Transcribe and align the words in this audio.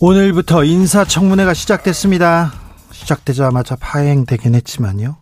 오늘부터 0.00 0.64
인사청문회가 0.64 1.54
시작됐습니다. 1.54 2.52
시작되자마자 2.90 3.76
파행되긴 3.76 4.54
했지만요. 4.56 5.16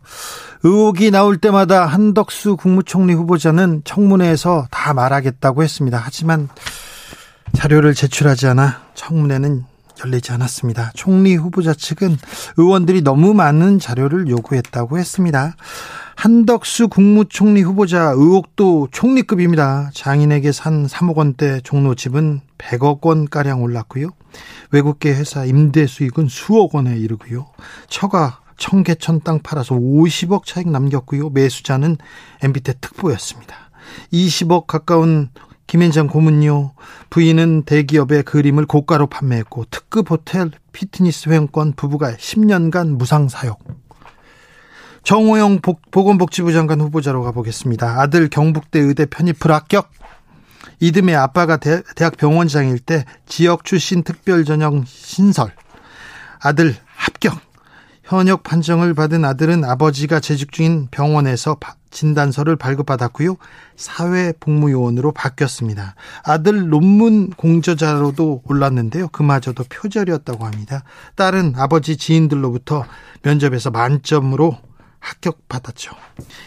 의혹이 0.63 1.11
나올 1.11 1.37
때마다 1.37 1.85
한덕수 1.85 2.57
국무총리 2.57 3.13
후보자는 3.13 3.83
청문회에서 3.85 4.69
다 4.71 4.95
말하겠다고 4.95 5.63
했습니다. 5.63 6.01
하지만 6.03 6.49
자료를 7.53 7.95
제출하지 7.95 8.47
않아 8.49 8.81
청문회는 8.95 9.65
열리지 10.05 10.33
않았습니다. 10.33 10.93
총리 10.95 11.37
후보자 11.37 11.75
측은 11.75 12.17
의원들이 12.57 13.03
너무 13.03 13.35
많은 13.35 13.79
자료를 13.79 14.29
요구했다고 14.29 14.99
했습니다. 14.99 15.55
한덕수 16.23 16.87
국무총리 16.87 17.63
후보자 17.63 18.13
의혹도 18.15 18.87
총리급입니다. 18.93 19.91
장인에게 19.93 20.53
산 20.53 20.87
3억 20.87 21.17
원대 21.17 21.61
종로 21.63 21.97
집은 21.97 22.43
100억 22.59 23.05
원가량 23.05 23.61
올랐고요. 23.61 24.11
외국계 24.71 25.15
회사 25.15 25.45
임대 25.45 25.85
수익은 25.85 26.29
수억 26.29 26.77
원에 26.77 26.97
이르고요. 26.97 27.49
처가 27.89 28.39
청계천 28.57 29.23
땅 29.25 29.41
팔아서 29.41 29.75
50억 29.75 30.45
차익 30.45 30.71
남겼고요. 30.71 31.31
매수자는 31.31 31.97
MBT 32.41 32.75
특보였습니다. 32.81 33.57
20억 34.13 34.69
가까운 34.69 35.29
김현장 35.67 36.07
고문요 36.07 36.75
부인은 37.11 37.65
대기업의 37.65 38.23
그림을 38.23 38.67
고가로 38.67 39.09
판매했고 39.09 39.65
특급 39.71 40.13
호텔 40.13 40.53
피트니스 40.71 41.31
회원권 41.31 41.73
부부가 41.73 42.13
10년간 42.15 42.97
무상 42.97 43.29
사용. 43.29 43.57
정호영 45.03 45.61
보건복지부 45.91 46.53
장관 46.53 46.81
후보자로 46.81 47.23
가보겠습니다. 47.23 48.01
아들 48.01 48.29
경북대 48.29 48.79
의대 48.79 49.07
편입 49.07 49.39
불합격. 49.39 49.91
이듬해 50.79 51.15
아빠가 51.15 51.57
대, 51.57 51.83
학 52.01 52.17
병원장일 52.17 52.79
때 52.79 53.05
지역 53.27 53.65
출신 53.65 54.03
특별 54.03 54.45
전형 54.45 54.85
신설. 54.87 55.53
아들 56.41 56.75
합격. 56.97 57.39
현역 58.05 58.43
판정을 58.43 58.95
받은 58.95 59.25
아들은 59.25 59.65
아버지가 59.65 60.21
재직 60.21 60.53
중인 60.53 60.89
병원에서 60.91 61.57
진단서를 61.91 62.57
발급받았고요. 62.57 63.37
사회복무요원으로 63.77 65.13
바뀌었습니다. 65.13 65.95
아들 66.25 66.69
논문 66.69 67.31
공저자로도 67.31 68.43
올랐는데요. 68.47 69.09
그마저도 69.09 69.65
표절이었다고 69.65 70.45
합니다. 70.45 70.85
딸은 71.17 71.55
아버지 71.57 71.97
지인들로부터 71.97 72.85
면접에서 73.23 73.71
만점으로 73.71 74.59
합격받았죠. 75.03 75.93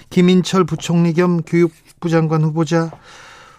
김인철 0.10 0.64
부총리 0.64 1.14
겸 1.14 1.42
교육부 1.44 2.10
장관 2.10 2.44
후보자 2.44 2.90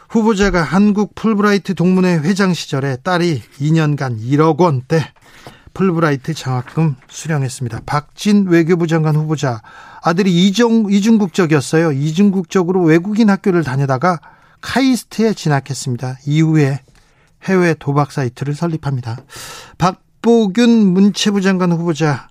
후보자가 0.08 0.62
한국 0.62 1.14
풀브라이트 1.14 1.74
동문회 1.74 2.18
회장 2.18 2.54
시절에 2.54 2.96
딸이 2.96 3.42
2년간 3.60 4.20
1억 4.20 4.58
원대 4.58 5.02
풀브라이트 5.74 6.32
장학금 6.32 6.96
수령했습니다. 7.08 7.80
박진 7.84 8.46
외교부 8.46 8.86
장관 8.86 9.14
후보자 9.16 9.60
아들이 10.02 10.46
이중, 10.46 10.86
이중국적이었어요. 10.90 11.92
이중국적으로 11.92 12.82
외국인 12.82 13.28
학교를 13.28 13.62
다니다가 13.62 14.20
카이스트에 14.62 15.34
진학했습니다. 15.34 16.18
이후에 16.26 16.80
해외 17.44 17.74
도박 17.74 18.10
사이트를 18.12 18.54
설립합니다. 18.54 19.18
박보균 19.76 20.70
문체부 20.94 21.42
장관 21.42 21.72
후보자 21.72 22.28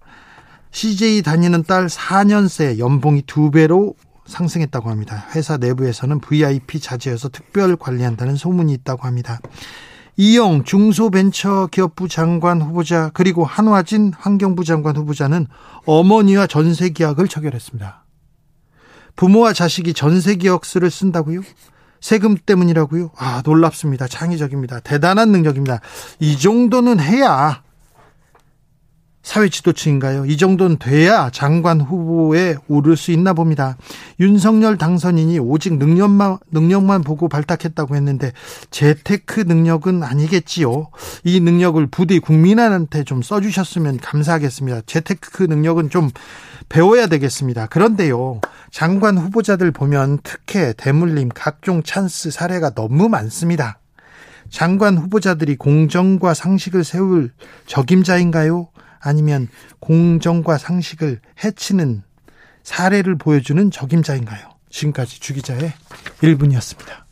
CJ 0.76 1.22
다니는 1.22 1.64
딸 1.64 1.88
4년새 1.88 2.80
연봉이 2.80 3.22
두 3.22 3.50
배로 3.50 3.96
상승했다고 4.26 4.90
합니다. 4.90 5.26
회사 5.34 5.56
내부에서는 5.56 6.20
VIP 6.20 6.82
자제여서 6.82 7.30
특별 7.30 7.78
관리한다는 7.78 8.36
소문이 8.36 8.74
있다고 8.74 9.04
합니다. 9.04 9.40
이영 10.18 10.66
중소벤처기업부 10.66 12.10
장관 12.10 12.62
후보자 12.62 13.10
그리고 13.14 13.46
한화진 13.46 14.12
환경부 14.18 14.66
장관 14.66 14.98
후보자는 14.98 15.48
어머니와 15.86 16.46
전세 16.46 16.90
계약을 16.90 17.30
체결했습니다. 17.30 18.04
부모와 19.16 19.54
자식이 19.54 19.94
전세 19.94 20.36
계약서를 20.36 20.92
쓴다고요? 20.92 21.40
세금 22.02 22.36
때문이라고요? 22.36 23.12
아, 23.18 23.42
놀랍습니다. 23.46 24.10
창의적입니다. 24.10 24.82
대단한 24.82 25.32
능력입니다. 25.32 25.80
이 26.20 26.38
정도는 26.38 27.00
해야 27.00 27.64
사회 29.26 29.50
지도층인가요? 29.50 30.28
이 30.28 30.38
정도는 30.38 30.78
돼야 30.78 31.32
장관 31.32 31.82
후보에 31.82 32.58
오를 32.68 32.96
수 32.96 33.12
있나 33.12 33.34
봅니다. 33.34 33.76
윤석열 34.20 34.78
당선인이 34.78 35.40
오직 35.40 35.78
능력만, 35.78 36.38
능력만 36.52 37.02
보고 37.02 37.28
발탁했다고 37.28 37.96
했는데 37.96 38.34
재테크 38.70 39.42
능력은 39.42 40.04
아니겠지요. 40.04 40.90
이 41.24 41.40
능력을 41.40 41.88
부디 41.88 42.20
국민한테 42.20 43.04
좀 43.04 43.24
써주셨으면 43.24 43.98
감사하겠습니다. 43.98 44.82
재테크 44.86 45.44
능력은 45.44 45.90
좀 45.90 46.12
배워야 46.70 47.08
되겠습니다. 47.08 47.66
그런데요, 47.66 48.42
장관 48.70 49.18
후보자들 49.18 49.72
보면 49.72 50.20
특혜, 50.22 50.72
대물림, 50.74 51.30
각종 51.34 51.82
찬스 51.82 52.30
사례가 52.30 52.76
너무 52.76 53.10
많습니다. 53.10 53.80
장관 54.52 55.00
후보자들이 55.00 55.56
공정과 55.56 56.36
상식을 56.36 56.84
세울 56.84 57.32
적임자인가요? 57.66 58.68
아니면 59.06 59.48
공정과 59.80 60.58
상식을 60.58 61.22
해치는 61.44 62.02
사례를 62.64 63.18
보여주는 63.18 63.70
적임자인가요? 63.70 64.50
지금까지 64.70 65.20
주기자의 65.20 65.72
1분이었습니다. 66.22 67.06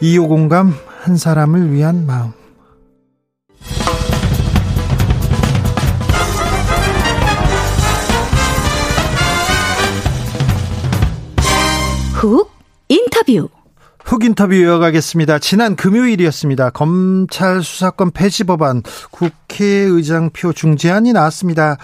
2호 0.00 0.28
공감 0.28 0.72
한 1.00 1.16
사람을 1.16 1.72
위한 1.72 2.06
마음 2.06 2.32
훅 12.12 12.50
인터뷰 12.88 13.48
훅 14.14 14.22
인터뷰 14.22 14.54
이어가겠습니다. 14.54 15.40
지난 15.40 15.74
금요일이었습니다. 15.74 16.70
검찰 16.70 17.64
수사권 17.64 18.12
폐지 18.12 18.44
법안 18.44 18.80
국회의장표 19.10 20.52
중재안이 20.52 21.12
나왔습니다. 21.12 21.78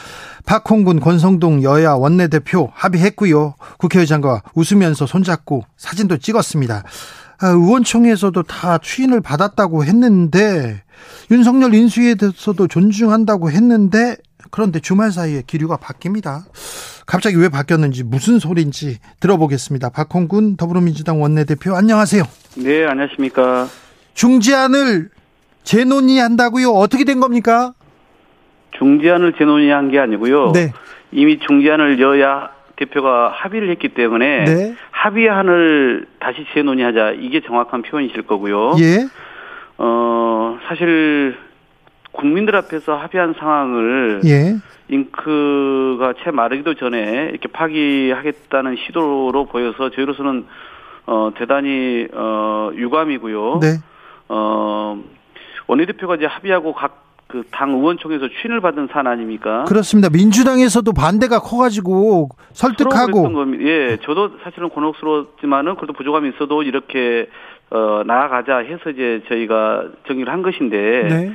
박홍근 0.47 1.01
권성동 1.01 1.65
여야 1.65 1.95
원내대표 1.95 2.71
합의했고요. 2.73 3.55
국회의장과 3.79 4.43
웃으면서 4.55 5.07
손잡고 5.07 5.65
사진도 5.77 6.19
찍었습니다. 6.19 6.85
아, 7.41 7.49
의원총회에서도 7.49 8.41
다 8.45 8.79
추인을 8.79 9.21
받았다고 9.21 9.85
했는데 9.85 10.85
윤석열 11.33 11.75
인수위에 11.75 12.15
대해서도 12.15 12.69
존중한다고 12.69 13.51
했는데 13.51 14.17
그런데 14.53 14.79
주말 14.79 15.11
사이에 15.11 15.43
기류가 15.45 15.79
바뀝니다. 15.79 16.45
갑자기 17.11 17.35
왜 17.39 17.49
바뀌었는지 17.49 18.05
무슨 18.05 18.39
소리인지 18.39 18.99
들어보겠습니다. 19.19 19.91
박홍근 19.91 20.57
더불어민주당 20.57 21.21
원내대표 21.21 21.75
안녕하세요. 21.75 22.23
네, 22.59 22.87
안녕하십니까. 22.87 23.67
중재안을 24.15 25.09
재논의한다고요? 25.65 26.69
어떻게 26.71 27.03
된 27.03 27.19
겁니까? 27.19 27.73
중재안을 28.79 29.33
재논의한 29.33 29.91
게 29.91 29.99
아니고요. 29.99 30.53
네. 30.53 30.73
이미 31.11 31.41
중재안을 31.41 32.01
여야 32.01 32.51
대표가 32.77 33.33
합의를 33.35 33.71
했기 33.71 33.89
때문에 33.89 34.45
네. 34.45 34.77
합의안을 34.93 36.07
다시 36.21 36.47
재논의하자 36.55 37.15
이게 37.21 37.41
정확한 37.41 37.83
표현이실 37.83 38.23
거고요. 38.23 38.77
예. 38.79 39.09
어 39.79 40.61
사실 40.69 41.37
국민들 42.13 42.57
앞에서 42.57 42.97
합의한 42.97 43.35
상황을 43.39 44.21
예. 44.25 44.57
잉크가 44.89 46.15
채 46.25 46.31
마르기도 46.31 46.75
전에 46.75 47.29
이렇게 47.31 47.49
파기하겠다는 47.49 48.77
시도로 48.87 49.47
보여서 49.47 49.91
저희로서는 49.91 50.47
어 51.07 51.31
대단히 51.37 52.07
어 52.13 52.71
유감이고요. 52.75 53.59
네. 53.63 53.67
어 54.29 54.99
원내대표가 55.67 56.17
이제 56.17 56.27
합의하고 56.27 56.75
각 56.75 57.11
그 57.31 57.45
당 57.53 57.71
의원총회에서 57.71 58.27
추인을 58.43 58.61
받은 58.61 58.89
사안 58.91 59.07
아닙니까? 59.07 59.65
그렇습니다. 59.69 60.09
민주당에서도 60.11 60.93
반대가 60.93 61.39
커가지고 61.39 62.29
설득하고. 62.53 63.29
예, 63.61 63.99
저도 64.03 64.33
사실은 64.43 64.69
곤혹스러웠지만은 64.69 65.77
그래도 65.77 65.93
부족함이 65.93 66.31
있어도 66.31 66.65
이렇게 66.65 67.29
어 67.71 68.03
나아가자 68.05 68.59
해서 68.59 68.91
이제 68.91 69.23
저희가 69.29 69.85
정리를 70.09 70.31
한 70.33 70.43
것인데. 70.43 70.77
네. 71.09 71.33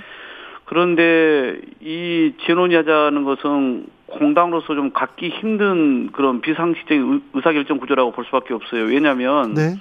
그런데 0.65 1.59
이 1.79 2.33
재논의하자는 2.45 3.23
것은 3.23 3.87
공당으로서 4.07 4.75
좀 4.75 4.91
갖기 4.91 5.29
힘든 5.29 6.11
그런 6.11 6.41
비상식적인 6.41 7.23
의사결정 7.33 7.77
구조라고 7.77 8.11
볼 8.11 8.25
수밖에 8.25 8.53
없어요. 8.53 8.83
왜냐하면 8.85 9.53
네. 9.53 9.75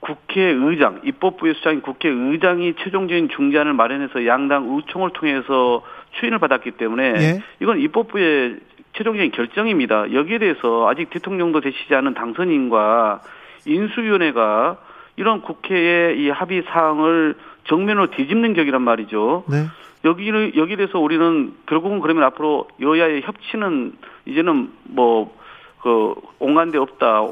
국회의장, 0.00 1.00
입법부의 1.04 1.54
수장인 1.54 1.80
국회의장이 1.80 2.74
최종적인 2.78 3.30
중재안을 3.30 3.72
마련해서 3.72 4.26
양당 4.26 4.66
의총을 4.68 5.10
통해서 5.10 5.82
추인을 6.20 6.38
받았기 6.38 6.72
때문에 6.72 7.14
예. 7.16 7.42
이건 7.60 7.80
입법부의 7.80 8.58
최종적인 8.92 9.32
결정입니다. 9.32 10.12
여기에 10.12 10.38
대해서 10.38 10.88
아직 10.88 11.10
대통령도 11.10 11.60
되시지 11.60 11.94
않은 11.94 12.14
당선인과 12.14 13.20
인수위원회가 13.66 14.78
이런 15.16 15.42
국회의 15.42 16.20
이 16.20 16.30
합의 16.30 16.62
사항을 16.68 17.34
정면으로 17.64 18.10
뒤집는 18.10 18.54
격이란 18.54 18.82
말이죠. 18.82 19.44
네. 19.48 19.66
여기를 20.04 20.56
여기에 20.56 20.76
대해서 20.76 20.98
우리는 20.98 21.54
결국은 21.66 22.00
그러면 22.00 22.24
앞으로 22.24 22.68
여야의 22.80 23.22
협치는 23.22 23.94
이제는 24.26 24.70
뭐그 24.84 26.14
온간데 26.38 26.78
없다, 26.78 27.26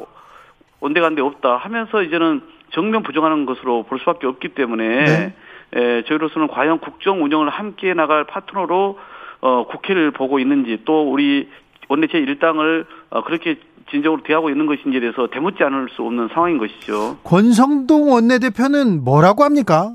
온데간데 0.81 1.23
없다 1.23 1.57
하면서 1.57 2.03
이제는 2.03 2.43
정면 2.73 3.03
부정하는 3.03 3.47
것으로 3.47 3.85
볼 3.85 3.99
수밖에 4.01 4.27
없기 4.27 4.49
때문에 4.51 5.05
네. 5.05 5.35
에, 5.75 6.03
저희로서는 6.05 6.49
과연 6.49 6.81
국정 6.81 7.23
운영을 7.23 7.49
함께 7.49 7.95
나갈 7.95 8.25
파트너로 8.25 8.99
어, 9.41 9.67
국회를 9.67 10.11
보고 10.11 10.39
있는지 10.39 10.83
또 10.85 11.11
우리 11.11 11.49
원내체 11.89 12.19
일당을 12.19 12.87
어, 13.11 13.23
그렇게 13.25 13.59
진정으로 13.91 14.23
대하고 14.23 14.51
있는 14.51 14.67
것인지에 14.67 15.01
대해서 15.01 15.27
대묻지 15.29 15.63
않을 15.63 15.89
수 15.91 16.03
없는 16.03 16.29
상황인 16.33 16.59
것이죠. 16.59 17.19
권성동 17.23 18.11
원내대표는 18.11 19.05
뭐라고 19.05 19.45
합니까? 19.45 19.93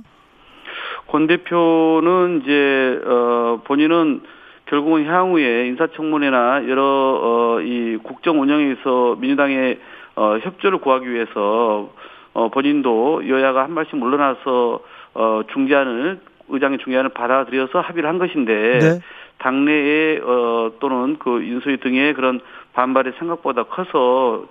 권 1.09 1.25
대표는 1.25 2.41
이제 2.43 3.01
어 3.03 3.61
본인은 3.63 4.21
결국은 4.65 5.05
향후에 5.05 5.67
인사청문회나 5.67 6.69
여러 6.69 7.57
어이 7.57 7.97
국정 8.03 8.39
운영에서 8.39 9.17
민주당의 9.19 9.79
어 10.15 10.37
협조를 10.37 10.77
구하기 10.77 11.09
위해서 11.09 11.89
어 12.33 12.49
본인도 12.49 13.27
여야가 13.27 13.63
한 13.63 13.73
발씩 13.73 13.95
물러나서 13.95 14.81
어 15.15 15.41
중재안을 15.51 16.19
의장의 16.49 16.77
중재안을 16.79 17.09
받아들여서 17.09 17.79
합의를 17.79 18.07
한 18.07 18.19
것인데 18.19 18.79
네. 18.79 18.99
당내에 19.39 20.19
어 20.19 20.73
또는 20.79 21.17
그 21.17 21.41
인수위 21.41 21.77
등의 21.77 22.13
그런 22.13 22.39
반발이 22.73 23.13
생각보다 23.17 23.63
커서 23.63 24.45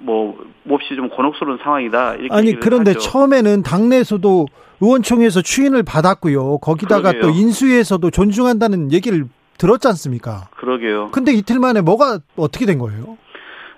뭐 0.00 0.38
몹시 0.64 0.94
좀 0.96 1.08
곤혹스러운 1.08 1.58
상황이다. 1.62 2.16
아니 2.30 2.58
그런데 2.58 2.92
하죠. 2.92 3.00
처음에는 3.00 3.62
당내에서도 3.62 4.46
의원총회에서 4.80 5.42
추인을 5.42 5.82
받았고요. 5.82 6.58
거기다가 6.58 7.12
그러게요. 7.12 7.22
또 7.22 7.28
인수위에서도 7.30 8.10
존중한다는 8.10 8.92
얘기를 8.92 9.26
들었지 9.58 9.88
않습니까? 9.88 10.48
그러게요. 10.56 11.10
근데 11.10 11.32
이틀 11.32 11.58
만에 11.58 11.80
뭐가 11.80 12.20
어떻게 12.36 12.64
된 12.64 12.78
거예요? 12.78 13.18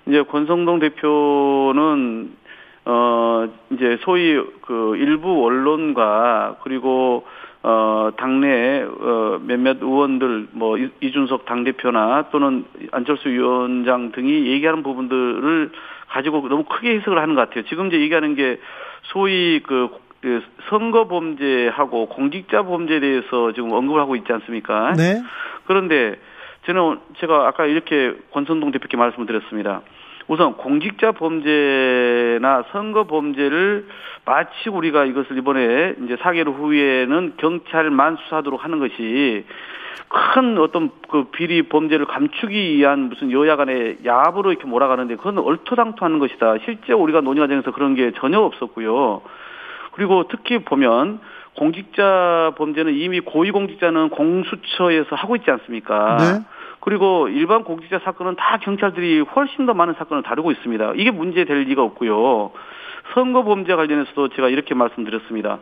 이제 0.07 0.23
권성동 0.23 0.79
대표는 0.79 2.33
어 2.85 3.47
이제 3.71 3.97
소위 4.03 4.35
그 4.65 4.95
일부 4.97 5.45
언론과 5.45 6.57
그리고 6.63 7.23
어 7.63 8.09
당내 8.17 8.83
어 8.83 9.39
몇몇 9.43 9.77
의원들 9.81 10.47
뭐 10.51 10.77
이준석 10.77 11.45
당 11.45 11.63
대표나 11.63 12.29
또는 12.31 12.65
안철수 12.91 13.29
위원장 13.29 14.11
등이 14.11 14.47
얘기하는 14.47 14.81
부분들을 14.81 15.71
가지고 16.09 16.47
너무 16.49 16.63
크게 16.63 16.95
해석을 16.95 17.19
하는 17.19 17.35
것 17.35 17.47
같아요. 17.47 17.63
지금 17.65 17.87
이제 17.87 17.99
얘기하는 17.99 18.35
게 18.35 18.59
소위 19.03 19.61
그, 19.63 19.89
그 20.21 20.43
선거 20.69 21.07
범죄하고 21.07 22.07
공직자 22.09 22.63
범죄에 22.63 22.99
대해서 22.99 23.53
지금 23.53 23.71
언급을 23.71 23.99
하고 24.01 24.15
있지 24.15 24.31
않습니까? 24.33 24.93
네. 24.93 25.21
그런데 25.65 26.15
저는 26.65 26.99
제가 27.19 27.47
아까 27.47 27.65
이렇게 27.65 28.13
권선동 28.31 28.71
대표께 28.71 28.97
말씀을 28.97 29.25
드렸습니다. 29.25 29.81
우선 30.31 30.53
공직자 30.53 31.11
범죄나 31.11 32.63
선거 32.71 33.03
범죄를 33.03 33.85
마치 34.23 34.69
우리가 34.69 35.03
이것을 35.03 35.37
이번에 35.37 35.95
이제 36.05 36.15
4개월 36.15 36.57
후에는 36.57 37.33
경찰만 37.35 38.15
수사하도록 38.15 38.63
하는 38.63 38.79
것이 38.79 39.43
큰 40.07 40.57
어떤 40.57 40.89
그 41.09 41.25
비리 41.25 41.63
범죄를 41.63 42.05
감추기 42.05 42.77
위한 42.77 43.09
무슨 43.09 43.33
여야 43.33 43.57
간의 43.57 43.97
야합으로 44.05 44.53
이렇게 44.53 44.67
몰아가는데 44.67 45.17
그건 45.17 45.37
얼토당토하는 45.37 46.19
것이다. 46.19 46.59
실제 46.63 46.93
우리가 46.93 47.19
논의 47.19 47.41
과정에서 47.41 47.71
그런 47.71 47.95
게 47.95 48.13
전혀 48.15 48.39
없었고요. 48.39 49.21
그리고 49.91 50.29
특히 50.29 50.59
보면 50.59 51.19
공직자 51.57 52.53
범죄는 52.55 52.93
이미 52.93 53.19
고위공직자는 53.19 54.11
공수처에서 54.11 55.13
하고 55.13 55.35
있지 55.35 55.51
않습니까? 55.51 56.15
네. 56.19 56.60
그리고 56.81 57.27
일반 57.29 57.63
공직자 57.63 57.99
사건은 57.99 58.35
다 58.35 58.57
경찰들이 58.57 59.21
훨씬 59.21 59.65
더 59.65 59.73
많은 59.73 59.93
사건을 59.93 60.23
다루고 60.23 60.51
있습니다. 60.51 60.93
이게 60.95 61.11
문제될 61.11 61.59
리가 61.61 61.81
없고요. 61.83 62.51
선거 63.13 63.43
범죄 63.43 63.75
관련해서도 63.75 64.29
제가 64.29 64.49
이렇게 64.49 64.75
말씀드렸습니다. 64.75 65.59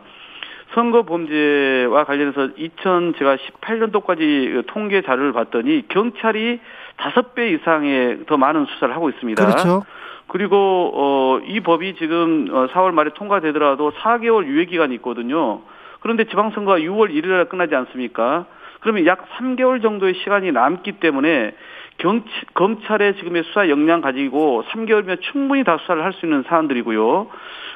선거 0.74 1.02
범죄와 1.02 2.04
관련해서 2.04 2.50
2000 2.56 3.14
제가 3.18 3.36
18년도까지 3.36 4.66
통계 4.66 5.02
자료를 5.02 5.32
봤더니 5.32 5.88
경찰이 5.88 6.60
다섯 6.96 7.34
배 7.34 7.50
이상의 7.50 8.26
더 8.26 8.36
많은 8.36 8.66
수사를 8.66 8.94
하고 8.94 9.08
있습니다. 9.08 9.44
그렇죠. 9.44 9.84
그리고 10.28 10.92
어 10.94 11.30
이 11.46 11.60
법이 11.60 11.94
지금 11.96 12.46
4월 12.46 12.88
어, 12.88 12.92
말에 12.92 13.10
통과되더라도 13.14 13.92
4개월 13.92 14.46
유예 14.46 14.66
기간이 14.66 14.94
있거든요. 14.96 15.62
그런데 16.00 16.24
지방선거가 16.24 16.78
6월 16.78 17.10
1일에 17.10 17.48
끝나지 17.48 17.74
않습니까? 17.74 18.46
그러면 18.80 19.06
약 19.06 19.26
3개월 19.36 19.82
정도의 19.82 20.14
시간이 20.22 20.52
남기 20.52 20.92
때문에 20.92 21.54
경, 21.98 22.22
검찰의 22.54 23.16
지금의 23.16 23.44
수사 23.44 23.68
역량 23.68 24.00
가지고 24.00 24.64
3개월이면 24.70 25.20
충분히 25.20 25.64
다 25.64 25.76
수사를 25.78 26.02
할 26.02 26.12
수 26.14 26.24
있는 26.26 26.42
사안들이고요. 26.44 27.28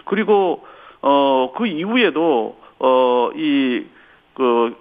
그리고 0.06 0.66
어 1.02 1.52
그 1.56 1.66
이후에도 1.66 2.58
어이 2.78 3.86
그 4.34 4.74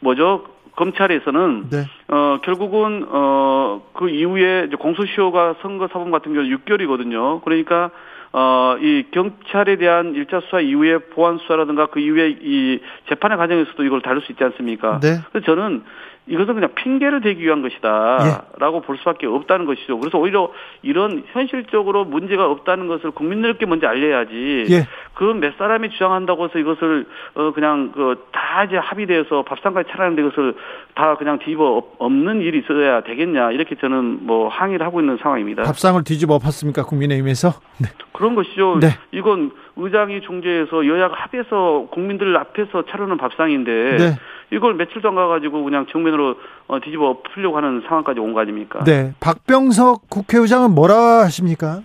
뭐죠? 0.00 0.44
검찰에서는 0.76 1.70
네. 1.70 1.84
어 2.08 2.38
결국은 2.42 3.06
어 3.10 3.80
그 3.94 4.08
이후에 4.08 4.64
이제 4.68 4.76
공소시효가 4.76 5.56
선거 5.62 5.88
사범 5.88 6.10
같은 6.10 6.32
경우 6.34 6.46
6개월이거든요. 6.46 7.42
그러니까 7.42 7.90
어, 8.32 8.76
이 8.80 9.06
경찰에 9.10 9.76
대한 9.76 10.14
일자 10.14 10.40
수사 10.40 10.60
이후에 10.60 10.98
보안 10.98 11.38
수사라든가 11.38 11.86
그 11.86 11.98
이후에 11.98 12.36
이 12.40 12.80
재판의 13.08 13.36
과정에서도 13.38 13.82
이걸 13.82 14.02
다룰 14.02 14.22
수 14.22 14.30
있지 14.32 14.44
않습니까? 14.44 15.00
네. 15.00 15.18
그래서 15.30 15.44
저는 15.46 15.82
이것은 16.30 16.54
그냥 16.54 16.70
핑계를 16.74 17.20
대기 17.20 17.42
위한 17.42 17.60
것이다라고 17.60 18.76
예. 18.76 18.86
볼 18.86 18.96
수밖에 18.98 19.26
없다는 19.26 19.66
것이죠. 19.66 19.98
그래서 19.98 20.18
오히려 20.18 20.50
이런 20.82 21.24
현실적으로 21.32 22.04
문제가 22.04 22.46
없다는 22.48 22.86
것을 22.86 23.10
국민들께 23.10 23.66
먼저 23.66 23.88
알려야지. 23.88 24.66
예. 24.70 24.86
그몇 25.14 25.58
사람이 25.58 25.90
주장한다고 25.90 26.44
해서 26.44 26.58
이것을 26.58 27.06
어 27.34 27.52
그냥 27.52 27.92
그 27.92 28.16
다 28.50 28.64
이제 28.64 28.76
합의돼서 28.76 29.42
밥상까지 29.42 29.88
차리는데 29.90 30.22
이것을 30.22 30.54
다 30.94 31.16
그냥 31.16 31.38
뒤집어 31.38 31.82
없는 31.98 32.40
일이 32.40 32.58
있어야 32.58 33.02
되겠냐 33.02 33.52
이렇게 33.52 33.76
저는 33.76 34.26
뭐 34.26 34.48
항의를 34.48 34.84
하고 34.84 35.00
있는 35.00 35.18
상황입니다. 35.22 35.62
밥상을 35.62 36.02
뒤집어 36.04 36.34
엎었습니까 36.34 36.84
국민의힘에서? 36.84 37.50
네. 37.78 37.88
그런 38.12 38.34
것이죠. 38.34 38.78
네. 38.80 38.88
이건 39.12 39.52
의장이 39.76 40.20
중재해서 40.22 40.86
여야가 40.86 41.14
합해서 41.16 41.86
국민들 41.90 42.36
앞에서 42.36 42.84
차려는 42.86 43.16
밥상인데. 43.16 43.96
네. 43.98 44.18
이걸 44.52 44.74
며칠도 44.74 45.08
안 45.08 45.14
가가지고 45.14 45.62
그냥 45.62 45.86
정면으로 45.90 46.34
어, 46.66 46.80
뒤집어 46.80 47.18
풀려고 47.32 47.56
하는 47.56 47.82
상황까지 47.86 48.18
온 48.18 48.34
거 48.34 48.40
아닙니까? 48.40 48.82
네. 48.84 49.12
박병석 49.20 50.10
국회의장은 50.10 50.74
뭐라 50.74 51.20
하십니까? 51.24 51.82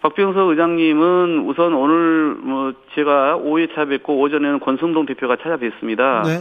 박병석 0.00 0.48
의장님은 0.48 1.44
우선 1.46 1.74
오늘 1.74 2.36
뭐 2.40 2.72
제가 2.94 3.36
5회차 3.38 3.88
뵙고 3.88 4.18
오전에는 4.20 4.60
권성동 4.60 5.04
대표가 5.06 5.36
찾아뵙습니다. 5.36 6.22
네. 6.24 6.40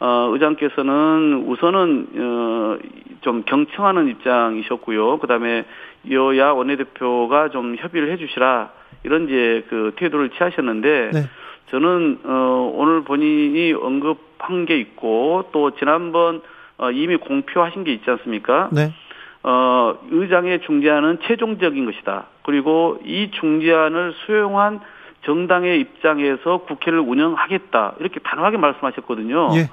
어, 0.00 0.30
의장께서는 0.32 1.44
우선은 1.46 2.06
어, 2.16 2.78
좀 3.22 3.44
경청하는 3.46 4.08
입장이셨고요. 4.08 5.18
그다음에 5.18 5.64
여야 6.10 6.50
원내대표가 6.50 7.48
좀 7.50 7.76
협의를 7.78 8.10
해주시라 8.12 8.70
이런 9.04 9.24
이제 9.24 9.64
그 9.68 9.92
태도를 9.96 10.30
취하셨는데 10.30 11.10
네. 11.12 11.22
저는 11.70 12.20
어, 12.24 12.72
오늘 12.74 13.02
본인이 13.02 13.72
언급 13.72 14.32
한 14.38 14.66
게 14.66 14.76
있고 14.78 15.44
또 15.52 15.70
지난번 15.76 16.42
어, 16.76 16.90
이미 16.90 17.16
공표하신 17.16 17.84
게 17.84 17.92
있지 17.92 18.10
않습니까? 18.10 18.68
네. 18.72 18.92
어, 19.44 19.96
의장의 20.10 20.62
중재안은 20.62 21.18
최종적인 21.22 21.84
것이다. 21.86 22.26
그리고 22.42 23.00
이 23.04 23.30
중재안을 23.30 24.14
수용한 24.26 24.80
정당의 25.24 25.78
입장에서 25.80 26.58
국회를 26.58 26.98
운영하겠다. 26.98 27.94
이렇게 28.00 28.18
단호하게 28.20 28.56
말씀하셨거든요. 28.56 29.50
예. 29.54 29.70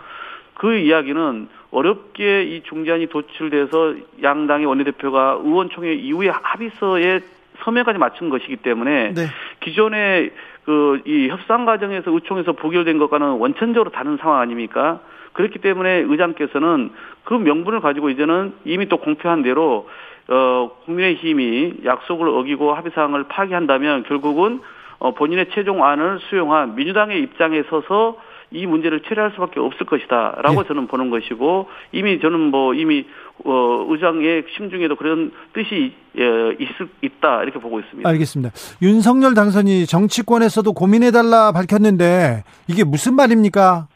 그 0.53 0.75
이야기는 0.77 1.49
어렵게 1.71 2.43
이 2.43 2.61
중재안이 2.63 3.07
도출돼서 3.07 3.95
양당의 4.21 4.67
원내대표가 4.67 5.39
의원총회 5.43 5.93
이후에 5.93 6.29
합의서에 6.29 7.21
서명까지 7.63 7.99
맞춘 7.99 8.29
것이기 8.29 8.57
때문에 8.57 9.13
네. 9.13 9.27
기존의 9.61 10.31
그 10.65 11.01
이 11.05 11.29
협상 11.29 11.65
과정에서 11.65 12.11
의총에서 12.11 12.51
부결된 12.51 12.99
것과는 12.99 13.39
원천적으로 13.39 13.89
다른 13.89 14.17
상황 14.17 14.39
아닙니까? 14.39 14.99
그렇기 15.33 15.59
때문에 15.59 16.05
의장께서는 16.07 16.91
그 17.23 17.33
명분을 17.33 17.79
가지고 17.79 18.11
이제는 18.11 18.53
이미 18.65 18.87
또 18.87 18.97
공표한 18.97 19.41
대로 19.41 19.89
어 20.27 20.71
국민의힘이 20.85 21.77
약속을 21.85 22.27
어기고 22.27 22.75
합의 22.75 22.91
사항을 22.93 23.23
파기한다면 23.29 24.03
결국은 24.03 24.61
어 24.99 25.15
본인의 25.15 25.49
최종안을 25.49 26.19
수용한 26.29 26.75
민주당의 26.75 27.19
입장에 27.21 27.63
서서 27.63 28.17
이 28.51 28.65
문제를 28.65 29.01
처리할 29.01 29.31
수밖에 29.31 29.59
없을 29.59 29.85
것이다라고 29.85 30.61
예. 30.61 30.67
저는 30.67 30.87
보는 30.87 31.09
것이고 31.11 31.67
이미 31.91 32.19
저는 32.19 32.39
뭐 32.39 32.73
이미 32.73 33.05
어, 33.45 33.85
의장의 33.89 34.45
심중에도 34.57 34.95
그런 34.95 35.31
뜻이 35.53 35.93
예, 36.17 36.23
있을, 36.59 36.89
있다 37.01 37.43
이렇게 37.43 37.59
보고 37.59 37.79
있습니다. 37.79 38.09
알겠습니다. 38.09 38.51
윤석열 38.81 39.35
당선이 39.35 39.85
정치권에서도 39.85 40.73
고민해 40.73 41.11
달라 41.11 41.51
밝혔는데 41.51 42.43
이게 42.67 42.83
무슨 42.83 43.15
말입니까? 43.15 43.87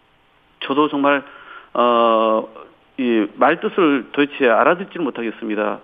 저도 0.60 0.88
정말 0.90 1.24
어, 1.74 2.48
이 2.98 3.26
말뜻을 3.36 4.10
도대체 4.12 4.48
알아듣지는 4.48 5.04
못하겠습니다. 5.04 5.80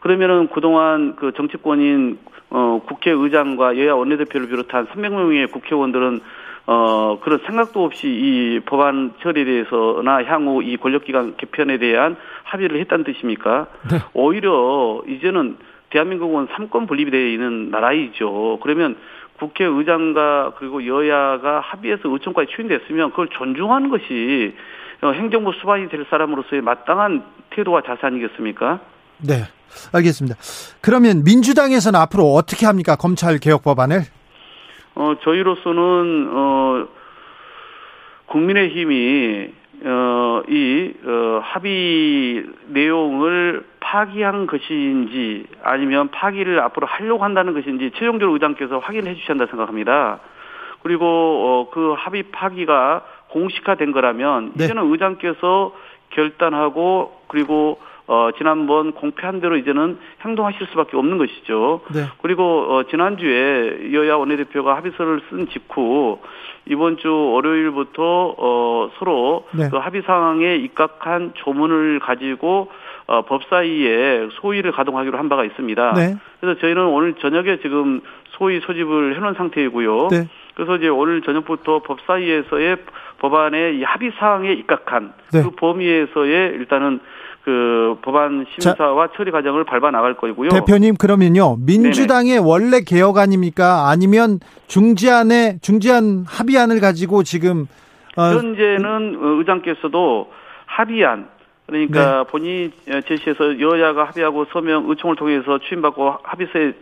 그러면은 0.00 0.48
그동안 0.48 1.16
그 1.16 1.32
정치권인 1.36 2.18
어, 2.50 2.82
국회의장과 2.86 3.78
여야 3.78 3.94
원내대표를 3.94 4.48
비롯한 4.48 4.86
300명의 4.88 5.50
국회의원들은 5.50 6.20
어, 6.66 7.18
그런 7.22 7.40
생각도 7.46 7.84
없이 7.84 8.06
이 8.06 8.60
법안 8.64 9.14
처리에 9.22 9.44
대해서나 9.44 10.24
향후 10.24 10.62
이 10.62 10.76
권력기관 10.76 11.36
개편에 11.36 11.78
대한 11.78 12.16
합의를 12.44 12.80
했다는 12.80 13.04
뜻입니까? 13.04 13.66
네. 13.90 13.98
오히려 14.14 15.02
이제는 15.08 15.56
대한민국은 15.90 16.48
삼권 16.54 16.86
분립이 16.86 17.10
되어 17.10 17.26
있는 17.26 17.70
나라이죠. 17.70 18.60
그러면 18.62 18.96
국회의장과 19.38 20.54
그리고 20.58 20.86
여야가 20.86 21.60
합의해서 21.60 22.02
의총까지 22.08 22.52
추인됐으면 22.54 23.10
그걸 23.10 23.28
존중하는 23.28 23.90
것이 23.90 24.54
행정부 25.02 25.52
수반이 25.60 25.88
될 25.88 26.06
사람으로서의 26.08 26.62
마땅한 26.62 27.24
태도와 27.50 27.82
자세 27.82 28.06
아니겠습니까? 28.06 28.78
네, 29.18 29.42
알겠습니다. 29.92 30.36
그러면 30.80 31.24
민주당에서는 31.24 31.98
앞으로 31.98 32.34
어떻게 32.34 32.66
합니까? 32.66 32.94
검찰 32.94 33.38
개혁 33.38 33.64
법안을? 33.64 34.02
어, 34.94 35.14
저희로서는, 35.22 36.28
어, 36.30 36.88
국민의힘이, 38.26 39.52
어, 39.84 40.42
이, 40.48 40.92
어, 41.04 41.40
합의 41.42 42.44
내용을 42.68 43.64
파기한 43.80 44.46
것인지 44.46 45.46
아니면 45.62 46.08
파기를 46.10 46.60
앞으로 46.60 46.86
하려고 46.86 47.24
한다는 47.24 47.52
것인지 47.52 47.90
최종적으로 47.94 48.34
의장께서 48.34 48.78
확인해 48.78 49.14
주셔야 49.14 49.30
한다 49.30 49.46
생각합니다. 49.46 50.20
그리고, 50.82 51.06
어, 51.06 51.70
그 51.72 51.94
합의 51.96 52.24
파기가 52.24 53.04
공식화된 53.28 53.92
거라면 53.92 54.52
네. 54.54 54.64
이제는 54.64 54.90
의장께서 54.92 55.72
결단하고 56.10 57.20
그리고 57.28 57.80
어, 58.12 58.30
지난번 58.36 58.92
공표한 58.92 59.40
대로 59.40 59.56
이제는 59.56 59.96
행동하실 60.20 60.66
수밖에 60.66 60.98
없는 60.98 61.16
것이죠. 61.16 61.80
네. 61.94 62.04
그리고 62.20 62.44
어, 62.44 62.82
지난주에 62.90 63.90
여야 63.94 64.16
원내대표가 64.16 64.76
합의서를 64.76 65.22
쓴 65.30 65.48
직후 65.48 66.18
이번 66.66 66.98
주 66.98 67.08
월요일부터 67.10 68.34
어, 68.36 68.90
서로 68.98 69.46
네. 69.52 69.70
그 69.70 69.78
합의 69.78 70.02
상황에 70.02 70.56
입각한 70.56 71.32
조문을 71.36 72.00
가지고 72.00 72.70
어, 73.06 73.22
법사위에 73.22 74.28
소위를 74.42 74.72
가동하기로 74.72 75.16
한 75.16 75.30
바가 75.30 75.46
있습니다. 75.46 75.92
네. 75.94 76.16
그래서 76.38 76.60
저희는 76.60 76.84
오늘 76.84 77.14
저녁에 77.14 77.60
지금 77.62 78.02
소위 78.36 78.60
소집을 78.60 79.16
해놓은 79.16 79.34
상태이고요. 79.34 80.08
네. 80.10 80.28
그래서 80.54 80.76
이제 80.76 80.88
오늘 80.88 81.22
저녁부터 81.22 81.78
법사위에서의 81.78 82.76
법안의 83.20 83.78
이 83.78 83.84
합의 83.84 84.12
사항에 84.18 84.52
입각한 84.52 85.14
네. 85.32 85.42
그 85.42 85.50
범위에서의 85.52 86.52
일단은 86.56 87.00
그 87.44 87.96
법안 88.02 88.46
심사와 88.50 89.08
자, 89.08 89.12
처리 89.16 89.32
과정을 89.32 89.64
밟아 89.64 89.90
나갈 89.90 90.14
거고요. 90.14 90.50
대표님 90.50 90.94
그러면요 90.94 91.56
민주당의 91.56 92.36
네네. 92.36 92.46
원래 92.46 92.80
개혁안입니까 92.80 93.88
아니면 93.88 94.38
중지안에 94.68 95.58
중지안 95.60 96.24
합의안을 96.28 96.80
가지고 96.80 97.24
지금 97.24 97.66
어, 98.16 98.22
현재는 98.22 99.18
의장께서도 99.20 100.30
합의안 100.66 101.28
그러니까 101.66 102.24
네. 102.24 102.30
본인이 102.30 102.70
제시해서 103.06 103.58
여야가 103.58 104.04
합의하고 104.04 104.46
서명 104.52 104.88
의총을 104.88 105.16
통해서 105.16 105.58
추임받고 105.58 106.18
합의서에 106.22 106.74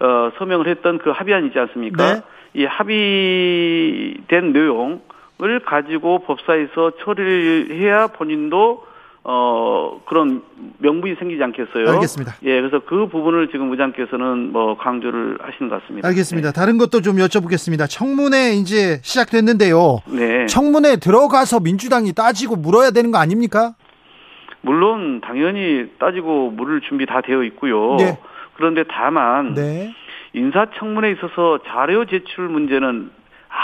어, 0.00 0.32
서명을 0.38 0.66
했던 0.66 0.98
그 0.98 1.10
합의안이지 1.10 1.58
않습니까? 1.58 2.14
네. 2.14 2.20
이 2.54 2.64
합의된 2.64 4.52
내용을 4.52 5.60
가지고 5.64 6.20
법사에서 6.20 6.92
처리를 7.04 7.76
해야 7.76 8.08
본인도 8.08 8.89
어, 9.22 10.00
그런 10.06 10.42
명분이 10.78 11.16
생기지 11.16 11.42
않겠어요? 11.42 11.90
알겠습니다. 11.90 12.36
예, 12.42 12.60
그래서 12.60 12.80
그 12.80 13.06
부분을 13.08 13.50
지금 13.50 13.70
의장께서는 13.70 14.52
뭐 14.52 14.76
강조를 14.78 15.38
하시는 15.42 15.68
것 15.68 15.82
같습니다. 15.82 16.08
알겠습니다. 16.08 16.52
네. 16.52 16.54
다른 16.58 16.78
것도 16.78 17.02
좀 17.02 17.16
여쭤보겠습니다. 17.16 17.88
청문회 17.88 18.52
이제 18.54 19.00
시작됐는데요. 19.02 20.00
네. 20.06 20.46
청문회 20.46 20.96
들어가서 20.96 21.60
민주당이 21.60 22.14
따지고 22.14 22.56
물어야 22.56 22.92
되는 22.92 23.10
거 23.10 23.18
아닙니까? 23.18 23.74
물론 24.62 25.20
당연히 25.20 25.86
따지고 25.98 26.50
물을 26.50 26.80
준비 26.80 27.06
다 27.06 27.20
되어 27.20 27.42
있고요. 27.44 27.96
네. 27.96 28.18
그런데 28.54 28.84
다만 28.90 29.54
네. 29.54 29.94
인사청문회에 30.32 31.12
있어서 31.12 31.58
자료 31.66 32.04
제출 32.06 32.48
문제는 32.48 33.10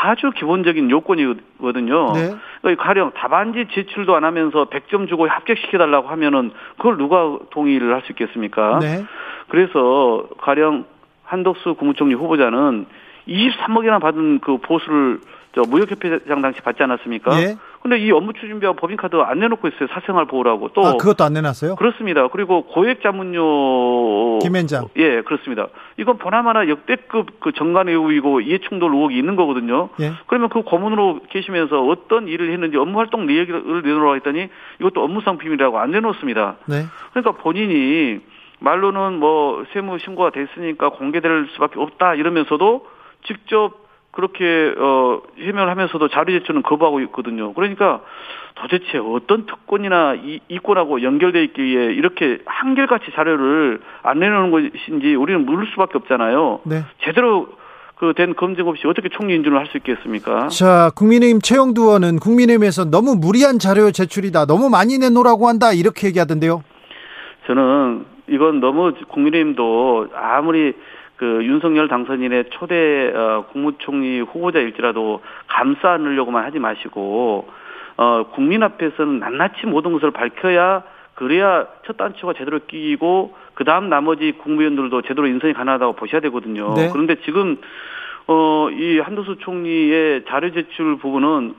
아주 0.03 0.31
기본적인 0.31 0.91
요건이거든요. 0.91 2.12
네. 2.12 2.35
그러니까 2.61 2.85
가령 2.85 3.12
답안지 3.12 3.67
제출도 3.73 4.15
안 4.15 4.25
하면서 4.25 4.67
100점 4.67 5.09
주고 5.09 5.26
합격시켜달라고 5.26 6.09
하면은 6.09 6.50
그걸 6.76 6.97
누가 6.99 7.38
동의를 7.50 7.95
할 7.95 8.03
수 8.07 8.12
있겠습니까? 8.12 8.79
네. 8.81 9.05
그래서 9.49 10.29
가령 10.38 10.85
한덕수 11.25 11.75
국무총리 11.75 12.15
후보자는 12.15 12.87
23억이나 13.26 14.00
받은 14.00 14.41
그 14.41 14.59
보수를 14.59 15.19
저 15.55 15.62
무역협회장 15.62 16.43
당시 16.43 16.61
받지 16.61 16.83
않았습니까? 16.83 17.41
예. 17.41 17.57
근데 17.87 17.99
이 17.99 18.11
업무 18.11 18.33
추진비하고 18.33 18.76
법인카드 18.78 19.14
안 19.14 19.38
내놓고 19.38 19.69
있어요. 19.69 19.87
사생활 19.93 20.26
보호라고. 20.26 20.71
또. 20.71 20.85
아, 20.85 20.97
그것도 20.97 21.23
안 21.23 21.35
내놨어요? 21.35 21.76
그렇습니다. 21.76 22.26
그리고 22.26 22.62
고액 22.62 23.00
자문료. 23.00 24.40
김현장. 24.40 24.88
예, 24.97 25.23
그렇습니다. 25.23 25.69
이건 25.97 26.19
보나마나 26.19 26.69
역대급 26.69 27.38
그 27.38 27.52
정관 27.52 27.88
의혹이고 27.88 28.40
이해충돌 28.40 28.93
의혹이 28.93 29.16
있는 29.16 29.37
거거든요. 29.37 29.90
예. 30.00 30.14
그러면 30.26 30.49
그 30.49 30.62
고문으로 30.62 31.21
계시면서 31.31 31.87
어떤 31.87 32.26
일을 32.26 32.50
했는지 32.52 32.76
업무 32.76 32.99
활동 32.99 33.25
내역을 33.26 33.83
내놓으라고 33.85 34.16
했더니 34.16 34.49
이것도 34.81 35.05
업무상 35.05 35.38
비밀이라고 35.38 35.78
안 35.78 35.93
내놓습니다. 35.93 36.57
네. 36.66 36.87
그러니까 37.12 37.40
본인이 37.40 38.19
말로는 38.59 39.21
뭐 39.21 39.64
세무 39.73 40.00
신고가 40.00 40.31
됐으니까 40.31 40.88
공개될 40.88 41.50
수밖에 41.52 41.78
없다 41.78 42.14
이러면서도 42.16 42.85
직접 43.26 43.86
그렇게 44.16 44.75
어 44.78 45.20
해명을 45.38 45.68
하면서도 45.70 46.08
자료 46.08 46.32
제출은 46.38 46.62
거부하고 46.62 47.00
있거든요. 47.00 47.52
그러니까 47.52 48.00
도대체 48.54 48.96
어떤 48.96 49.44
특권이나 49.44 50.14
이, 50.14 50.40
이권하고 50.49 51.02
연결돼 51.02 51.44
있기에 51.44 51.92
이렇게 51.92 52.38
한결같이 52.46 53.12
자료를 53.14 53.80
안 54.02 54.18
내놓는 54.18 54.50
것인지 54.50 55.14
우리는 55.14 55.44
물을 55.44 55.66
수밖에 55.66 55.99
없잖아요. 55.99 56.61
네. 56.64 56.82
제대로 57.04 57.49
그 57.99 58.14
된 58.14 58.35
검증 58.35 58.68
없이 58.68 58.87
어떻게 58.87 59.08
총리 59.11 59.35
인준을 59.35 59.58
할 59.58 59.66
수 59.66 59.76
있겠습니까? 59.78 60.49
자, 60.49 60.90
국민의힘 60.96 61.40
최영두 61.42 61.82
의원은 61.82 62.18
국민의힘에서 62.18 62.87
너무 62.87 63.16
무리한 63.16 63.58
자료 63.58 63.90
제출이다. 63.90 64.46
너무 64.46 64.70
많이 64.70 64.96
내놓으라고 64.99 65.49
한다. 65.49 65.73
이렇게 65.73 66.06
얘기하던데요. 66.08 66.62
저는 67.46 68.04
이건 68.28 68.61
너무 68.61 68.92
국민의힘도 69.08 70.08
아무리 70.14 70.75
그 71.16 71.44
윤석열 71.44 71.88
당선인의 71.88 72.50
초대 72.50 73.12
어, 73.14 73.46
국무총리 73.52 74.20
후보자일지라도 74.20 75.23
감싸 75.49 75.92
안으려고만 75.92 76.44
하지 76.44 76.58
마시고 76.58 77.49
어, 77.96 78.26
국민 78.32 78.62
앞에서는 78.62 79.20
낱낱이 79.20 79.66
모든 79.66 79.92
것을 79.92 80.11
밝혀야 80.11 80.82
그래야 81.14 81.66
첫 81.87 81.96
단추가 81.96 82.35
제대로 82.35 82.58
끼고 82.66 83.35
그 83.54 83.64
다음 83.64 83.88
나머지 83.88 84.32
국무위원들도 84.32 85.02
제대로 85.02 85.26
인선이 85.26 85.54
가능하다고 85.54 85.94
보셔야 85.94 86.20
되거든요. 86.20 86.75
네. 86.75 86.90
그런데 86.92 87.16
지금 87.25 87.56
어, 88.26 88.68
이 88.70 88.99
한도수 88.99 89.37
총리의 89.38 90.25
자료 90.28 90.52
제출 90.52 90.99
부분은 90.99 91.54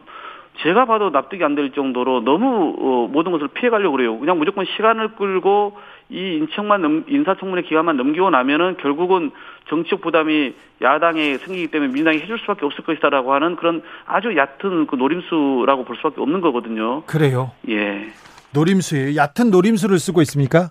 제가 0.63 0.85
봐도 0.85 1.09
납득이 1.11 1.43
안 1.43 1.55
될 1.55 1.71
정도로 1.71 2.21
너무 2.21 2.75
어, 2.79 3.07
모든 3.11 3.31
것을 3.31 3.47
피해가려고 3.49 3.95
그래요. 3.97 4.17
그냥 4.19 4.37
무조건 4.39 4.65
시간을 4.65 5.15
끌고 5.15 5.77
이 6.09 6.37
인청만 6.37 6.81
넘, 6.81 7.03
인사청문회 7.07 7.63
기간만 7.63 7.97
넘기고 7.97 8.29
나면은 8.29 8.77
결국은 8.77 9.31
정치적 9.69 10.01
부담이 10.01 10.53
야당에 10.81 11.37
생기기 11.37 11.67
때문에 11.67 11.91
민주당이 11.91 12.19
해줄 12.19 12.39
수밖에 12.39 12.65
없을 12.65 12.83
것이다라고 12.83 13.33
하는 13.33 13.55
그런 13.55 13.81
아주 14.05 14.35
얕은 14.35 14.87
그 14.87 14.95
노림수라고 14.95 15.83
볼 15.85 15.95
수밖에 15.97 16.21
없는 16.21 16.41
거거든요. 16.41 17.03
그래요. 17.05 17.51
예. 17.69 18.07
노림수예요. 18.53 19.15
얕은 19.15 19.51
노림수를 19.51 19.99
쓰고 19.99 20.21
있습니까? 20.21 20.69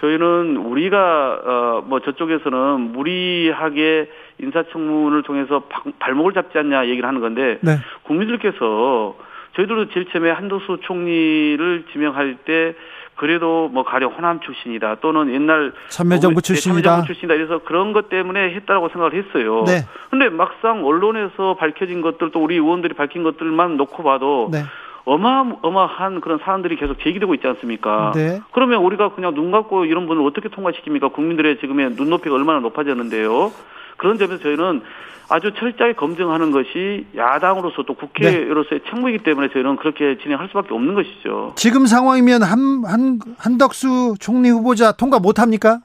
저희는 0.00 0.56
우리가 0.56 1.40
어 1.44 1.72
뭐 1.84 2.00
저쪽에서는 2.00 2.80
무리하게 2.92 4.08
인사청문을 4.42 5.22
통해서 5.22 5.62
발목을 5.98 6.32
잡지 6.32 6.58
않냐 6.58 6.88
얘기를 6.88 7.06
하는 7.08 7.20
건데 7.20 7.58
네. 7.60 7.78
국민들께서 8.02 9.16
저희들도 9.56 9.90
제일 9.90 10.06
처음에 10.10 10.30
한도수 10.30 10.78
총리를 10.82 11.84
지명할 11.92 12.38
때 12.44 12.74
그래도 13.14 13.68
뭐 13.68 13.84
가령 13.84 14.12
호남 14.12 14.40
출신이다 14.40 14.96
또는 14.96 15.32
옛날 15.32 15.72
참여정부 15.88 16.40
네, 16.40 16.46
출신이다. 16.46 16.82
참여정부 16.82 17.06
출신이다 17.06 17.34
그래서 17.34 17.58
그런 17.64 17.92
것 17.92 18.08
때문에 18.08 18.54
했다라고 18.54 18.88
생각을 18.88 19.14
했어요. 19.14 19.64
네. 19.66 19.86
근데 20.10 20.28
막상 20.28 20.84
언론에서 20.84 21.54
밝혀진 21.54 22.00
것들 22.00 22.30
또 22.32 22.42
우리 22.42 22.54
의원들이 22.56 22.94
밝힌 22.94 23.22
것들만 23.22 23.76
놓고 23.76 24.02
봐도 24.02 24.48
네. 24.50 24.62
어마어마한 25.04 26.20
그런 26.20 26.38
사안들이 26.38 26.76
계속 26.76 26.98
제기되고 27.00 27.34
있지 27.34 27.46
않습니까? 27.46 28.12
네. 28.14 28.40
그러면 28.52 28.82
우리가 28.82 29.10
그냥 29.10 29.34
눈 29.34 29.50
감고 29.50 29.84
이런 29.84 30.06
분을 30.06 30.24
어떻게 30.24 30.48
통과시킵니까? 30.48 31.12
국민들의 31.12 31.58
지금의 31.58 31.90
눈높이가 31.90 32.34
얼마나 32.34 32.60
높아졌는데요. 32.60 33.52
그런 33.96 34.18
점에서 34.18 34.42
저희는 34.42 34.82
아주 35.28 35.52
철저하게 35.54 35.94
검증하는 35.94 36.50
것이 36.50 37.06
야당으로서 37.16 37.84
또 37.84 37.94
국회로서의 37.94 38.80
네. 38.82 38.90
책무이기 38.90 39.18
때문에 39.18 39.48
저희는 39.48 39.76
그렇게 39.76 40.18
진행할 40.18 40.48
수밖에 40.48 40.74
없는 40.74 40.94
것이죠. 40.94 41.52
지금 41.56 41.86
상황이면 41.86 42.42
한, 42.42 42.82
한, 42.84 43.18
한덕수 43.38 44.16
총리 44.20 44.50
후보자 44.50 44.92
통과 44.92 45.18
못 45.18 45.40
합니까? 45.40 45.78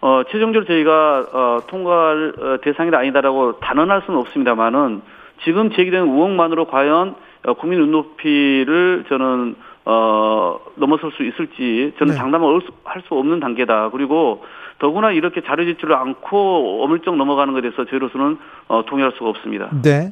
어, 0.00 0.22
최종적으로 0.30 0.66
저희가, 0.66 1.26
어, 1.32 1.60
통과할 1.68 2.32
어, 2.38 2.56
대상이다 2.62 2.98
아니다라고 2.98 3.60
단언할 3.60 4.02
수는 4.04 4.18
없습니다만은 4.20 5.00
지금 5.44 5.70
제기된 5.70 6.00
의혹만으로 6.02 6.66
과연 6.66 7.14
어, 7.44 7.54
국민 7.54 7.78
눈높이를 7.80 9.04
저는 9.08 9.54
어, 9.88 10.58
넘어설 10.74 11.12
수 11.12 11.22
있을지 11.22 11.94
저는 11.98 12.12
네. 12.14 12.18
장담을 12.18 12.60
할 12.84 13.02
수 13.06 13.14
없는 13.14 13.38
단계다. 13.40 13.90
그리고 13.90 14.44
더구나 14.78 15.12
이렇게 15.12 15.42
자료 15.42 15.64
제출을 15.64 15.94
않고 15.94 16.82
어물쩍 16.82 17.16
넘어가는 17.16 17.52
것에 17.54 17.62
대해서 17.62 17.84
저희로서는 17.84 18.38
어, 18.68 18.84
동의할 18.86 19.12
수가 19.16 19.30
없습니다. 19.30 19.70
네. 19.82 20.10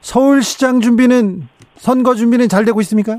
서울시장 0.00 0.80
준비는 0.80 1.42
선거 1.74 2.14
준비는 2.14 2.48
잘 2.48 2.64
되고 2.64 2.80
있습니까? 2.80 3.18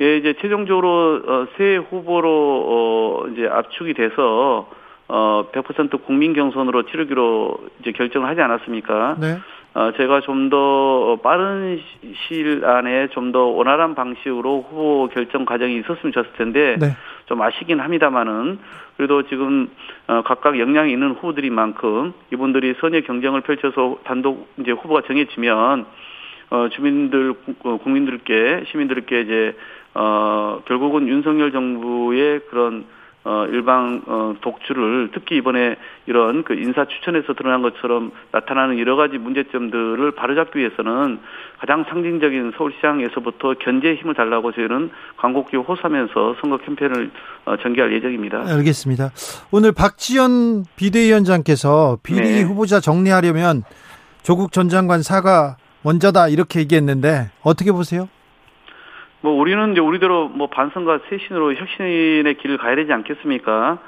예, 0.00 0.16
이제 0.18 0.34
최종적으로 0.40 1.22
어, 1.26 1.46
새 1.56 1.76
후보로 1.76 2.28
어, 2.68 3.26
이제 3.32 3.48
압축이 3.48 3.94
돼서 3.94 4.68
어, 5.08 5.46
100% 5.52 6.04
국민 6.06 6.32
경선으로 6.32 6.86
치르기로 6.86 7.58
이제 7.80 7.92
결정을 7.92 8.28
하지 8.28 8.40
않았습니까? 8.40 9.16
네. 9.20 9.38
어, 9.74 9.90
제가 9.96 10.20
좀 10.20 10.50
더 10.50 11.18
빠른 11.22 11.80
시일 12.28 12.64
안에 12.64 13.08
좀 13.08 13.32
더 13.32 13.46
원활한 13.46 13.94
방식으로 13.94 14.66
후보 14.68 15.08
결정 15.12 15.44
과정이 15.44 15.78
있었으면 15.78 16.12
좋았을 16.12 16.32
텐데 16.34 16.76
네. 16.78 16.96
좀 17.26 17.42
아시긴 17.42 17.80
합니다만은 17.80 18.58
그래도 18.96 19.22
지금 19.24 19.68
어, 20.06 20.22
각각 20.24 20.58
역량이 20.58 20.92
있는 20.92 21.12
후보들인 21.12 21.52
만큼 21.52 22.12
이분들이 22.32 22.74
선의 22.80 23.02
경쟁을 23.02 23.40
펼쳐서 23.40 23.98
단독 24.04 24.48
이제 24.58 24.70
후보가 24.70 25.02
정해지면 25.08 25.86
어, 26.50 26.68
주민들 26.68 27.34
어, 27.64 27.78
국민들께 27.78 28.64
시민들께 28.70 29.20
이제 29.22 29.56
어, 29.94 30.60
결국은 30.66 31.08
윤석열 31.08 31.50
정부의 31.50 32.40
그런 32.50 32.84
어, 33.24 33.46
일방 33.50 34.02
어, 34.06 34.34
독주를 34.42 35.10
특히 35.14 35.36
이번에 35.36 35.76
이런 36.06 36.44
그 36.44 36.52
인사 36.54 36.84
추천에서 36.84 37.32
드러난 37.32 37.62
것처럼 37.62 38.12
나타나는 38.32 38.78
여러 38.78 38.96
가지 38.96 39.16
문제점들을 39.16 40.10
바로잡기 40.12 40.58
위해서는 40.58 41.20
가장 41.58 41.84
상징적인 41.88 42.52
서울시장에서부터 42.56 43.54
견제의 43.54 43.96
힘을 43.96 44.14
달라고 44.14 44.52
저희는 44.52 44.90
광곡히 45.16 45.56
호소하면서 45.56 46.36
선거 46.42 46.58
캠페인을 46.58 47.10
어, 47.46 47.56
전개할 47.56 47.94
예정입니다. 47.94 48.44
알겠습니다. 48.46 49.10
오늘 49.50 49.72
박지원 49.72 50.64
비대위원장께서 50.76 51.98
비리 52.02 52.20
네. 52.20 52.42
후보자 52.42 52.80
정리하려면 52.80 53.62
조국 54.22 54.52
전 54.52 54.68
장관 54.68 55.02
사과 55.02 55.56
먼저다 55.82 56.28
이렇게 56.28 56.60
얘기했는데 56.60 57.30
어떻게 57.42 57.72
보세요? 57.72 58.08
뭐 59.24 59.32
우리는 59.32 59.72
이제 59.72 59.80
우리대로 59.80 60.28
뭐 60.28 60.48
반성과 60.48 60.98
쇄신으로 61.08 61.54
혁신의 61.54 62.34
길을 62.34 62.58
가야 62.58 62.76
되지 62.76 62.92
않겠습니까? 62.92 63.78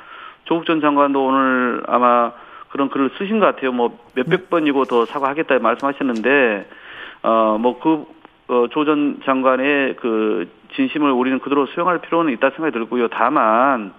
조국 0.44 0.64
전 0.64 0.81
장관도 0.81 1.27
오늘 1.27 1.83
아마 1.88 2.33
그런 2.70 2.88
글을 2.88 3.11
쓰신 3.18 3.38
것 3.38 3.44
같아요. 3.44 3.70
뭐 3.70 3.99
몇백 4.14 4.49
번이고 4.49 4.85
더 4.85 5.05
사과하겠다 5.05 5.59
말씀하셨는데 5.59 6.66
어뭐 7.20 7.81
그조전 8.46 9.18
어, 9.20 9.25
장관의 9.27 9.96
그 9.96 10.49
진심을 10.75 11.11
우리는 11.11 11.38
그대로 11.40 11.66
수용할 11.66 11.99
필요는 11.99 12.33
있다 12.33 12.49
생각이 12.57 12.72
들고요. 12.72 13.09
다만 13.09 13.92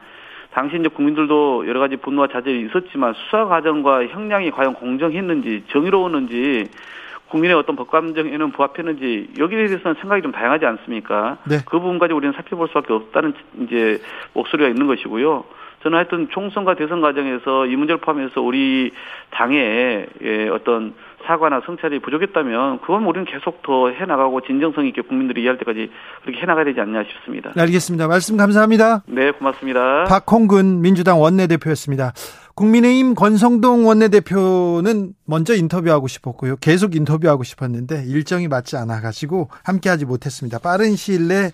당시 0.54 0.78
이제 0.78 0.88
국민들도 0.88 1.67
여러 1.67 1.80
가지 1.80 1.97
분노와 1.97 2.30
자절이 2.30 2.62
있었지만 2.62 3.13
수사 3.13 3.45
과정과 3.45 4.08
형량이 4.08 4.50
과연 4.50 4.73
공정했는지 4.73 5.65
정의로웠는지 5.67 6.67
국민의 7.30 7.56
어떤 7.56 7.76
법감정에는 7.76 8.52
부합했는지 8.52 9.30
여기에 9.38 9.68
대해서는 9.68 9.96
생각이 10.00 10.22
좀 10.22 10.32
다양하지 10.32 10.66
않습니까? 10.66 11.38
네. 11.46 11.58
그 11.66 11.80
부분까지 11.80 12.13
우리는 12.13 12.34
살펴볼 12.34 12.68
수밖에 12.70 12.94
없다는 12.94 13.34
이제 13.62 14.02
목소리가 14.34 14.70
있는 14.70 14.88
것이고요. 14.88 15.44
저는 15.84 15.98
하여튼 15.98 16.28
총선과 16.30 16.76
대선 16.76 17.02
과정에서 17.02 17.66
이 17.68 17.76
문제를 17.76 18.00
포함해서 18.00 18.42
우리 18.42 18.92
당의 19.30 20.08
예, 20.24 20.50
어떤 20.50 20.94
사과나 21.25 21.62
성찰이 21.65 21.99
부족했다면 21.99 22.82
그건 22.82 23.06
우리는 23.06 23.25
계속 23.25 23.62
더 23.63 23.89
해나가고 23.89 24.41
진정성 24.41 24.86
있게 24.88 25.01
국민들이 25.01 25.41
이해할 25.41 25.58
때까지 25.58 25.89
그렇게 26.23 26.41
해나가야 26.41 26.65
되지 26.65 26.80
않냐 26.80 27.03
싶습니다. 27.03 27.51
네, 27.56 27.62
알겠습니다. 27.63 28.08
말씀 28.08 28.38
감사합니다. 28.38 29.03
네, 29.08 29.32
고맙습니다. 29.32 30.06
박홍근 30.06 30.82
민주당 30.82 31.19
원내대표였습니다. 31.19 32.13
국민의힘 32.56 33.13
권성동 33.13 33.86
원내대표는 33.86 35.13
먼저 35.25 35.53
인터뷰하고 35.53 36.08
싶었고요. 36.08 36.56
계속 36.58 36.95
인터뷰하고 36.95 37.43
싶었는데 37.43 38.06
일정이 38.08 38.47
맞지 38.47 38.77
않아 38.77 39.01
가지고 39.01 39.49
함께하지 39.63 40.06
못했습니다. 40.06 40.60
빠른 40.60 40.95
시일 40.95 41.27
내에 41.27 41.51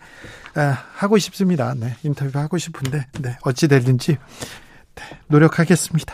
아, 0.56 0.78
하고 0.96 1.18
싶습니다. 1.18 1.74
네, 1.74 1.88
인터뷰하고 2.04 2.58
싶은데 2.58 3.06
네, 3.22 3.38
어찌 3.44 3.68
될는지 3.68 4.18
네, 4.96 5.04
노력하겠습니다. 5.28 6.14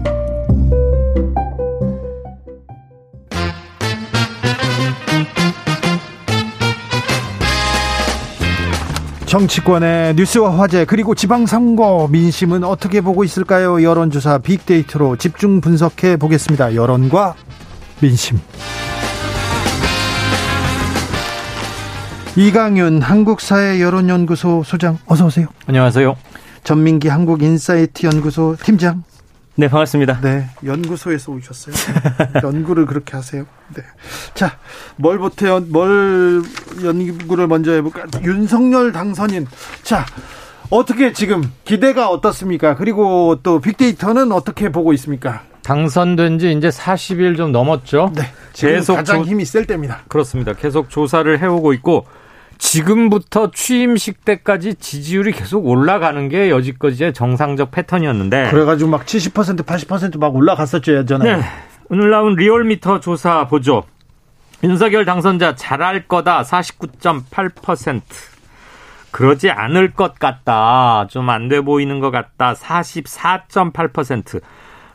정치권의 9.31 10.15
뉴스와 10.15 10.59
화제 10.59 10.83
그리고 10.83 11.15
지방선거 11.15 12.09
민심은 12.11 12.65
어떻게 12.65 12.99
보고 12.99 13.23
있을까요? 13.23 13.81
여론조사 13.81 14.39
빅데이터로 14.39 15.15
집중 15.15 15.61
분석해 15.61 16.17
보겠습니다. 16.17 16.75
여론과 16.75 17.35
민심. 18.01 18.41
이강윤 22.35 23.01
한국사회 23.01 23.79
여론연구소 23.79 24.63
소장 24.65 24.97
어서 25.05 25.27
오세요. 25.27 25.47
안녕하세요. 25.65 26.17
전민기 26.65 27.07
한국인사이트 27.07 28.07
연구소 28.07 28.57
팀장. 28.61 29.05
네, 29.55 29.67
반갑습니다. 29.67 30.21
네, 30.21 30.47
연구소에서 30.65 31.31
오셨어요. 31.33 31.75
연구를 32.41 32.85
그렇게 32.85 33.17
하세요. 33.17 33.45
네. 33.75 33.83
자, 34.33 34.57
뭘부터, 34.95 35.59
뭘 35.59 36.41
연구를 36.83 37.47
먼저 37.47 37.73
해볼까? 37.73 38.05
윤석열 38.23 38.91
당선인. 38.91 39.47
자, 39.83 40.05
어떻게 40.69 41.11
지금 41.11 41.51
기대가 41.65 42.09
어떻습니까? 42.09 42.75
그리고 42.75 43.39
또 43.43 43.59
빅데이터는 43.59 44.31
어떻게 44.31 44.69
보고 44.69 44.93
있습니까? 44.93 45.43
당선된 45.63 46.39
지 46.39 46.53
이제 46.53 46.69
40일 46.69 47.35
좀 47.35 47.51
넘었죠. 47.51 48.13
네. 48.15 48.23
계속 48.53 48.95
가장 48.95 49.23
조... 49.23 49.29
힘이 49.29 49.45
셀 49.45 49.65
때입니다. 49.65 49.99
그렇습니다. 50.07 50.53
계속 50.53 50.89
조사를 50.89 51.39
해오고 51.39 51.73
있고 51.73 52.05
지금부터 52.71 53.49
취임식 53.51 54.23
때까지 54.23 54.75
지지율이 54.75 55.31
계속 55.31 55.65
올라가는 55.65 56.29
게 56.29 56.51
여지껏의 56.51 57.11
정상적 57.11 57.71
패턴이었는데. 57.71 58.51
그래가지고 58.51 58.91
막 58.91 59.05
70%, 59.05 59.65
80%막 59.65 60.35
올라갔었죠, 60.35 60.95
예전에. 60.97 61.37
네. 61.37 61.43
오늘 61.89 62.11
나온 62.11 62.35
리얼미터 62.35 62.99
조사 62.99 63.47
보죠. 63.47 63.83
윤석열 64.63 65.05
당선자 65.05 65.55
잘할 65.55 66.07
거다 66.07 66.43
49.8%. 66.43 68.01
그러지 69.09 69.49
않을 69.49 69.91
것 69.93 70.19
같다. 70.19 71.07
좀 71.09 71.29
안 71.29 71.49
돼 71.49 71.61
보이는 71.61 71.99
것 71.99 72.11
같다. 72.11 72.53
44.8%. 72.53 74.39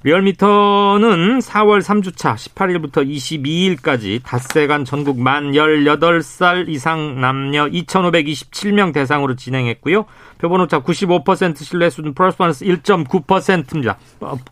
리얼미터는 0.06 1.40
4월 1.40 1.82
3주차 1.82 2.36
18일부터 2.36 3.04
22일까지 3.04 4.22
닷새간 4.22 4.84
전국 4.84 5.18
만 5.18 5.50
18살 5.50 6.68
이상 6.68 7.20
남녀 7.20 7.66
2,527명 7.66 8.92
대상으로 8.92 9.34
진행했고요. 9.34 10.04
표본오차 10.38 10.82
95% 10.82 11.56
신뢰 11.56 11.90
수준 11.90 12.14
플러스 12.14 12.36
마이너스 12.38 12.64
1.9%입니다. 12.64 13.98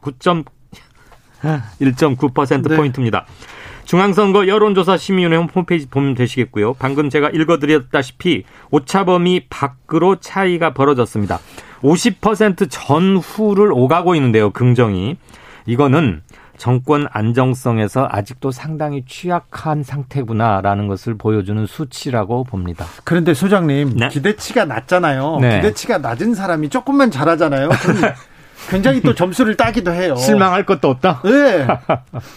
9. 0.00 0.10
1.9%포인트입니다. 1.80 3.24
중앙선거 3.84 4.48
여론조사 4.48 4.96
심의위원회 4.96 5.36
홈페이지 5.54 5.88
보면 5.88 6.16
되시겠고요. 6.16 6.74
방금 6.80 7.10
제가 7.10 7.30
읽어드렸다시피 7.30 8.42
오차범위 8.72 9.46
밖으로 9.50 10.16
차이가 10.16 10.74
벌어졌습니다. 10.74 11.38
50% 11.82 12.66
전후를 12.68 13.70
오가고 13.72 14.16
있는데요. 14.16 14.50
긍정이. 14.50 15.16
이거는 15.66 16.22
정권 16.56 17.06
안정성에서 17.10 18.08
아직도 18.10 18.50
상당히 18.50 19.04
취약한 19.06 19.82
상태구나라는 19.82 20.86
것을 20.86 21.14
보여주는 21.16 21.66
수치라고 21.66 22.44
봅니다. 22.44 22.86
그런데 23.04 23.34
소장님 23.34 23.96
네? 23.96 24.08
기대치가 24.08 24.64
낮잖아요. 24.64 25.38
네. 25.40 25.56
기대치가 25.56 25.98
낮은 25.98 26.34
사람이 26.34 26.68
조금만 26.68 27.10
잘하잖아요. 27.10 27.70
굉장히 28.70 29.00
또 29.00 29.14
점수를 29.14 29.56
따기도 29.56 29.92
해요. 29.92 30.14
실망할 30.16 30.64
것도 30.64 30.88
없다. 30.88 31.22
네. 31.24 31.66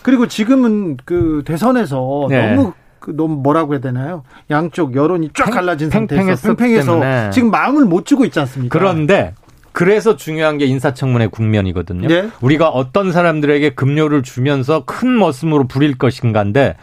그리고 0.04 0.28
지금은 0.28 0.98
그 1.06 1.44
대선에서 1.46 2.28
네. 2.30 2.56
너무 2.56 2.74
그 3.00 3.16
너무 3.16 3.38
뭐라고 3.38 3.74
해야 3.74 3.80
되나요? 3.80 4.24
양쪽 4.50 4.96
여론이 4.96 5.30
쫙 5.34 5.46
갈라진 5.46 5.90
상태에서 5.90 6.56
팽팽해서 6.56 7.30
지금 7.30 7.52
마음을 7.52 7.86
못 7.86 8.06
주고 8.06 8.26
있지 8.26 8.40
않습니까? 8.40 8.78
그런데 8.78 9.34
그래서 9.78 10.16
중요한 10.16 10.58
게 10.58 10.66
인사청문회 10.66 11.28
국면이거든요. 11.28 12.08
네? 12.08 12.30
우리가 12.42 12.70
어떤 12.70 13.12
사람들에게 13.12 13.76
급료를 13.76 14.24
주면서 14.24 14.86
큰 14.86 15.16
머슴으로 15.20 15.68
부릴 15.68 16.00
것인가인데 16.00 16.78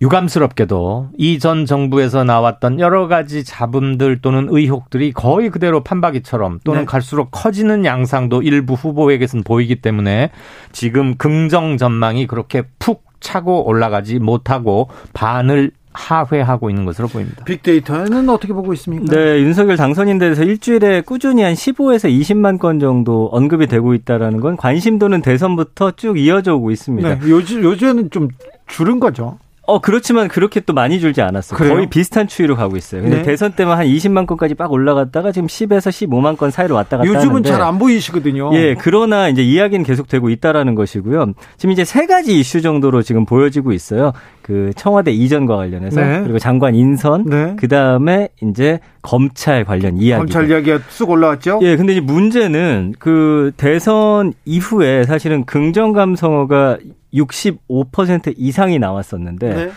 유감스럽게도 0.00 1.08
이 1.18 1.40
전 1.40 1.66
정부에서 1.66 2.22
나왔던 2.22 2.78
여러 2.78 3.08
가지 3.08 3.42
잡음들 3.42 4.20
또는 4.22 4.46
의혹들이 4.48 5.10
거의 5.12 5.50
그대로 5.50 5.82
판박이처럼 5.82 6.60
또는 6.62 6.82
네. 6.82 6.86
갈수록 6.86 7.32
커지는 7.32 7.84
양상도 7.84 8.42
일부 8.42 8.74
후보에게선 8.74 9.42
보이기 9.42 9.82
때문에 9.82 10.30
지금 10.70 11.16
긍정 11.16 11.78
전망이 11.78 12.28
그렇게 12.28 12.62
푹 12.78 13.02
차고 13.18 13.66
올라가지 13.66 14.20
못하고 14.20 14.88
반을 15.14 15.72
하회하고 15.92 16.70
있는 16.70 16.84
것으로 16.84 17.08
보입니다. 17.08 17.44
빅데이터는 17.44 18.28
어떻게 18.28 18.52
보고 18.52 18.72
있습니까? 18.74 19.14
네, 19.14 19.40
윤석열 19.40 19.76
당선인 19.76 20.18
대해서 20.18 20.42
일주일에 20.42 21.00
꾸준히 21.00 21.42
한 21.42 21.54
15에서 21.54 22.08
20만 22.08 22.58
건 22.58 22.78
정도 22.78 23.26
언급이 23.32 23.66
되고 23.66 23.94
있다라는 23.94 24.40
건 24.40 24.56
관심도는 24.56 25.22
대선부터 25.22 25.92
쭉 25.92 26.18
이어져 26.18 26.54
오고 26.56 26.70
있습니다. 26.70 27.08
네, 27.08 27.20
요즘 27.28 27.62
요즘에는 27.62 28.10
좀 28.10 28.28
줄은 28.66 29.00
거죠. 29.00 29.38
어 29.68 29.80
그렇지만 29.80 30.28
그렇게 30.28 30.60
또 30.60 30.72
많이 30.72 30.98
줄지 30.98 31.20
않았어요. 31.20 31.58
그래요? 31.58 31.74
거의 31.74 31.86
비슷한 31.88 32.26
추이로 32.26 32.56
가고 32.56 32.78
있어요. 32.78 33.02
근데 33.02 33.18
네. 33.18 33.22
대선 33.22 33.52
때만 33.52 33.76
한 33.76 33.86
20만 33.86 34.26
건까지 34.26 34.54
빡 34.54 34.72
올라갔다가 34.72 35.30
지금 35.30 35.46
10에서 35.46 35.90
15만 35.90 36.38
건 36.38 36.50
사이로 36.50 36.74
왔다 36.74 36.96
갔다 36.96 37.08
요즘은 37.08 37.42
잘 37.42 37.58
안 37.60 37.78
보이시거든요. 37.78 38.50
예, 38.54 38.74
그러나 38.78 39.28
이제 39.28 39.42
이야기는 39.42 39.84
계속되고 39.84 40.30
있다라는 40.30 40.74
것이고요. 40.74 41.34
지금 41.58 41.72
이제 41.72 41.84
세 41.84 42.06
가지 42.06 42.38
이슈 42.38 42.62
정도로 42.62 43.02
지금 43.02 43.26
보여지고 43.26 43.72
있어요. 43.72 44.12
그 44.40 44.70
청와대 44.74 45.10
이전과 45.10 45.56
관련해서 45.56 46.00
네. 46.00 46.20
그리고 46.22 46.38
장관 46.38 46.74
인선, 46.74 47.26
네. 47.26 47.54
그 47.58 47.68
다음에 47.68 48.28
이제 48.42 48.80
검찰 49.02 49.64
관련 49.64 49.98
이야기. 49.98 50.20
검찰 50.20 50.48
이야기가 50.48 50.78
쑥 50.88 51.10
올라왔죠. 51.10 51.58
예, 51.62 51.76
근데 51.76 51.92
이제 51.92 52.00
문제는 52.00 52.94
그 52.98 53.52
대선 53.58 54.32
이후에 54.46 55.04
사실은 55.04 55.44
긍정 55.44 55.92
감성어가 55.92 56.78
65% 57.14 58.34
이상이 58.36 58.78
나왔었는데 58.78 59.54
네. 59.54 59.70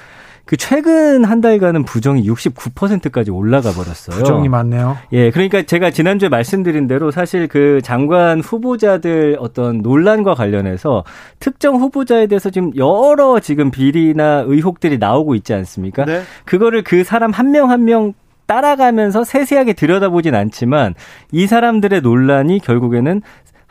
그 0.43 0.57
최근 0.57 1.23
한 1.23 1.39
달간은 1.39 1.85
부정이 1.85 2.27
69%까지 2.27 3.31
올라가 3.31 3.71
버렸어요. 3.71 4.17
부정이 4.17 4.49
많네요. 4.49 4.97
예, 5.13 5.29
그러니까 5.31 5.61
제가 5.61 5.91
지난주에 5.91 6.27
말씀드린 6.29 6.87
대로 6.87 7.09
사실 7.11 7.47
그 7.47 7.79
장관 7.83 8.41
후보자들 8.41 9.37
어떤 9.39 9.81
논란과 9.81 10.33
관련해서 10.33 11.05
특정 11.39 11.75
후보자에 11.75 12.27
대해서 12.27 12.49
지금 12.49 12.71
여러 12.75 13.39
지금 13.39 13.71
비리나 13.71 14.43
의혹들이 14.47 14.97
나오고 14.97 15.35
있지 15.35 15.53
않습니까? 15.53 16.03
네. 16.05 16.23
그거를 16.45 16.83
그 16.83 17.03
사람 17.03 17.31
한 17.31 17.51
명 17.51 17.69
한 17.69 17.85
명 17.85 18.13
따라가면서 18.47 19.23
세세하게 19.23 19.73
들여다보진 19.73 20.35
않지만 20.35 20.95
이 21.31 21.47
사람들의 21.47 22.01
논란이 22.01 22.59
결국에는 22.59 23.21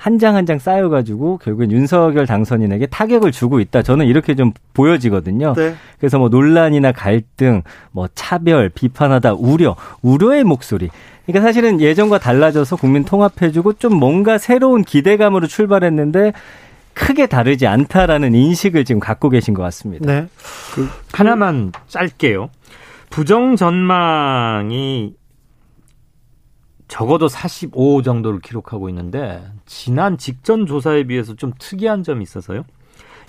한 0.00 0.18
장 0.18 0.34
한 0.34 0.46
장 0.46 0.58
쌓여가지고 0.58 1.38
결국엔 1.44 1.70
윤석열 1.72 2.26
당선인에게 2.26 2.86
타격을 2.86 3.32
주고 3.32 3.60
있다. 3.60 3.82
저는 3.82 4.06
이렇게 4.06 4.34
좀 4.34 4.52
보여지거든요. 4.72 5.52
네. 5.54 5.74
그래서 5.98 6.18
뭐 6.18 6.30
논란이나 6.30 6.92
갈등, 6.92 7.62
뭐 7.92 8.08
차별, 8.14 8.70
비판하다, 8.70 9.34
우려, 9.34 9.76
우려의 10.00 10.44
목소리. 10.44 10.88
그러니까 11.26 11.46
사실은 11.46 11.82
예전과 11.82 12.18
달라져서 12.18 12.76
국민 12.76 13.04
통합해주고 13.04 13.74
좀 13.74 13.94
뭔가 13.94 14.38
새로운 14.38 14.84
기대감으로 14.84 15.46
출발했는데 15.46 16.32
크게 16.94 17.26
다르지 17.26 17.66
않다라는 17.66 18.34
인식을 18.34 18.86
지금 18.86 19.00
갖고 19.00 19.28
계신 19.28 19.52
것 19.52 19.62
같습니다. 19.64 20.10
네. 20.10 20.26
그 20.74 20.88
하나만 21.12 21.72
짧게요. 21.88 22.48
부정 23.10 23.56
전망이 23.56 25.12
적어도 26.90 27.28
45 27.28 28.02
정도를 28.02 28.40
기록하고 28.40 28.88
있는데 28.88 29.42
지난 29.64 30.18
직전 30.18 30.66
조사에 30.66 31.04
비해서 31.04 31.34
좀 31.36 31.52
특이한 31.56 32.02
점이 32.02 32.22
있어서요. 32.24 32.64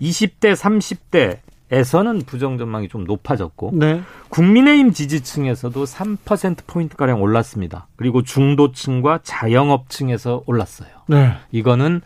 20대, 0.02 0.56
30대 0.56 1.38
에서는 1.74 2.24
부정 2.26 2.58
전망이 2.58 2.90
좀 2.90 3.06
높아졌고 3.06 3.72
네. 3.76 4.02
국민의힘 4.28 4.92
지지층에서도 4.92 5.82
3% 5.86 6.68
포인트 6.68 6.98
가량 6.98 7.22
올랐습니다. 7.22 7.88
그리고 7.96 8.24
중도층과 8.24 9.20
자영업층에서 9.24 10.44
올랐어요. 10.48 10.90
네. 11.08 11.32
이거는 11.52 12.02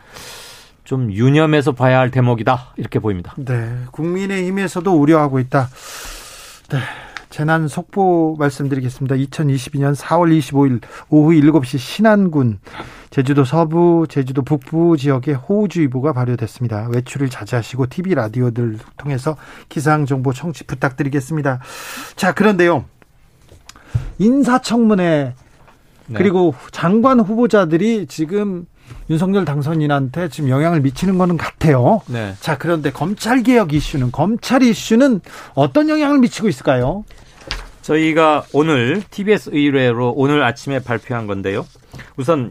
좀 0.84 1.12
유념해서 1.12 1.72
봐야 1.72 1.98
할 1.98 2.12
대목이다 2.12 2.74
이렇게 2.78 3.00
보입니다. 3.00 3.34
네, 3.38 3.76
국민의힘에서도 3.92 4.92
우려하고 4.94 5.40
있다. 5.40 5.70
네. 6.70 6.80
재난 7.36 7.68
속보 7.68 8.38
말씀드리겠습니다. 8.40 9.18
2022년 9.18 9.94
4월 9.94 10.40
25일 10.40 10.80
오후 11.10 11.32
7시 11.34 11.78
신안군 11.78 12.60
제주도 13.10 13.44
서부, 13.44 14.06
제주도 14.08 14.42
북부 14.42 14.96
지역에 14.96 15.34
호우주의보가 15.34 16.14
발효됐습니다. 16.14 16.88
외출을 16.94 17.30
자제하시고 17.30 17.88
TV 17.88 18.16
라디오들 18.16 18.78
통해서 18.96 19.36
기상 19.68 20.06
정보 20.06 20.32
청취 20.32 20.64
부탁드리겠습니다. 20.64 21.60
자, 22.16 22.34
그런데요. 22.34 22.86
인사청문회 24.18 25.34
네. 26.08 26.18
그리고 26.18 26.56
장관 26.72 27.20
후보자들이 27.20 28.06
지금 28.08 28.66
윤석열 29.10 29.44
당선인한테 29.44 30.30
지금 30.30 30.50
영향을 30.50 30.80
미치는 30.80 31.18
거는 31.18 31.36
같아요. 31.36 32.00
네. 32.08 32.34
자, 32.40 32.58
그런데 32.58 32.94
검찰 32.94 33.44
개혁 33.44 33.74
이슈는 33.74 34.14
검찰 34.14 34.64
이슈는 34.64 35.20
어떤 35.54 35.90
영향을 35.90 36.20
미치고 36.20 36.48
있을까요? 36.48 37.04
저희가 37.86 38.46
오늘 38.52 39.04
TBS 39.12 39.52
의뢰로 39.54 40.14
오늘 40.16 40.44
아침에 40.44 40.80
발표한 40.80 41.28
건데요. 41.28 41.68
우선 42.18 42.50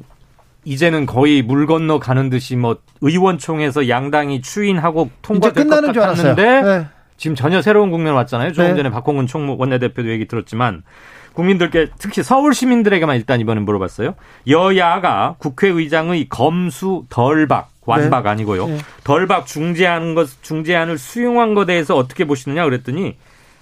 이제는 0.65 1.07
거의 1.07 1.43
물 1.43 1.67
건너 1.67 1.99
가는 1.99 2.31
듯이 2.31 2.55
뭐 2.55 2.79
의원총회에서 3.01 3.89
양당이 3.89 4.43
추인하고 4.43 5.11
통과될 5.23 5.67
것 5.67 5.83
같았는데 5.83 6.63
네. 6.63 6.87
지금 7.17 7.35
전혀 7.35 7.63
새로운 7.63 7.91
국면 7.91 8.15
왔잖아요. 8.15 8.53
조금 8.53 8.71
네. 8.71 8.77
전에 8.77 8.91
박홍근 8.91 9.27
총무 9.27 9.57
원내대표도 9.59 10.09
얘기 10.09 10.27
들었지만 10.29 10.85
국민들께 11.33 11.89
특히 11.99 12.23
서울 12.23 12.55
시민들에게만 12.55 13.17
일단 13.17 13.41
이번에 13.41 13.61
물어봤어요. 13.61 14.15
여야가 14.49 15.35
국회의장의 15.39 16.29
검수 16.29 17.05
덜박 17.09 17.71
완박 17.85 18.23
네. 18.23 18.31
아니고요. 18.31 18.69
네. 18.69 18.79
덜박 19.03 19.47
중재하는 19.47 20.15
것 20.15 20.29
중재안을 20.43 20.97
수용한 20.97 21.55
것에 21.55 21.67
대해서 21.67 21.97
어떻게 21.97 22.25
보시느냐 22.25 22.65
그랬더니 22.65 23.17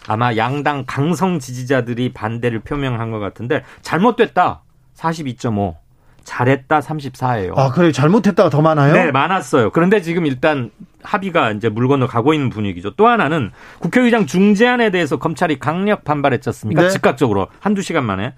아마 0.09 0.37
양당 0.37 0.85
강성 0.87 1.39
지지자들이 1.39 2.13
반대를 2.13 2.61
표명한 2.61 3.11
것 3.11 3.19
같은데 3.19 3.63
잘못됐다. 3.83 4.63
42.5. 4.97 5.77
잘했다 6.25 6.81
34예요. 6.81 7.59
아, 7.59 7.71
그래 7.71 7.91
잘못했다가 7.91 8.49
더 8.49 8.61
많아요? 8.63 8.93
네, 8.93 9.11
많았어요. 9.11 9.71
그런데 9.71 10.01
지금 10.01 10.25
일단 10.27 10.71
합의가 11.03 11.51
이제 11.51 11.69
물 11.69 11.89
건너 11.89 12.07
가고 12.07 12.33
있는 12.33 12.49
분위기죠. 12.49 12.95
또 12.95 13.09
하나는 13.09 13.51
국회의장 13.81 14.27
중재안에 14.27 14.91
대해서 14.91 15.17
검찰이 15.19 15.59
강력 15.59 16.05
반발했지 16.05 16.49
않습니까? 16.51 16.83
네. 16.83 16.91
즉각적으로 16.91 17.49
한두 17.59 17.83
시간 17.83 18.05
만에. 18.05 18.35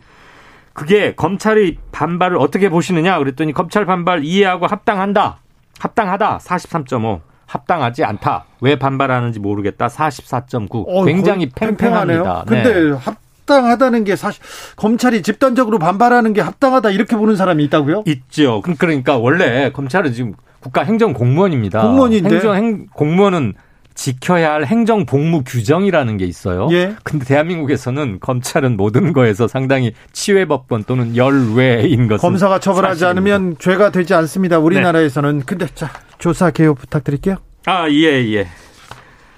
그게 0.72 1.14
검찰이 1.14 1.78
반발을 1.92 2.36
어떻게 2.38 2.68
보시느냐 2.68 3.18
그랬더니 3.18 3.52
검찰 3.52 3.84
반발 3.86 4.24
이해하고 4.24 4.66
합당한다. 4.66 5.38
합당하다 5.78 6.38
43.5. 6.38 7.20
합당하지 7.46 8.04
않다. 8.04 8.44
왜 8.60 8.76
반발하는지 8.76 9.38
모르겠다. 9.40 9.88
44.9. 9.88 10.84
어, 10.88 11.04
굉장히 11.04 11.48
팽팽합니다. 11.54 12.44
네. 12.48 12.62
근데 12.62 12.96
합당하다는 12.98 14.04
게 14.04 14.16
사실 14.16 14.42
검찰이 14.76 15.22
집단적으로 15.22 15.78
반발하는 15.78 16.32
게 16.32 16.40
합당하다 16.40 16.90
이렇게 16.90 17.16
보는 17.16 17.36
사람이 17.36 17.64
있다고요? 17.64 18.04
있죠. 18.06 18.62
그러니까 18.78 19.16
원래 19.18 19.70
검찰은 19.70 20.12
지금 20.12 20.34
국가 20.60 20.82
행정 20.82 21.12
공무원입니다. 21.12 21.82
공무원인데 21.82 22.30
행정 22.34 22.54
행, 22.56 22.86
공무원은 22.94 23.54
지켜야 23.94 24.52
할 24.54 24.66
행정 24.66 25.06
복무 25.06 25.44
규정이라는 25.44 26.16
게 26.16 26.24
있어요. 26.24 26.68
예. 26.72 26.96
근데 27.04 27.24
대한민국에서는 27.24 28.18
검찰은 28.20 28.76
모든 28.76 29.12
거에서 29.12 29.46
상당히 29.46 29.92
치외법권 30.12 30.84
또는 30.84 31.16
열외인 31.16 32.08
것 32.08 32.20
검사가 32.20 32.58
처벌하지 32.58 33.00
사실입니다. 33.00 33.34
않으면 33.36 33.56
죄가 33.58 33.90
되지 33.90 34.14
않습니다. 34.14 34.58
우리나라에서는. 34.58 35.38
네. 35.38 35.44
근데 35.46 35.66
자, 35.74 35.90
조사 36.24 36.50
개요 36.50 36.74
부탁드릴게요. 36.74 37.36
아, 37.66 37.86
예, 37.90 38.24
예. 38.32 38.48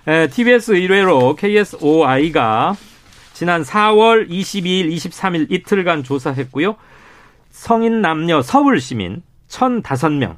에, 0.07 0.29
TBS 0.29 0.71
의뢰로 0.71 1.35
KSOI가 1.35 2.77
지난 3.33 3.65
4월 3.65 4.31
22일, 4.31 4.95
23일 4.95 5.51
이틀간 5.51 6.05
조사했고요. 6.05 6.77
성인 7.51 8.03
남녀 8.03 8.41
서울 8.41 8.81
시민 8.81 9.25
1,005명, 9.49 10.37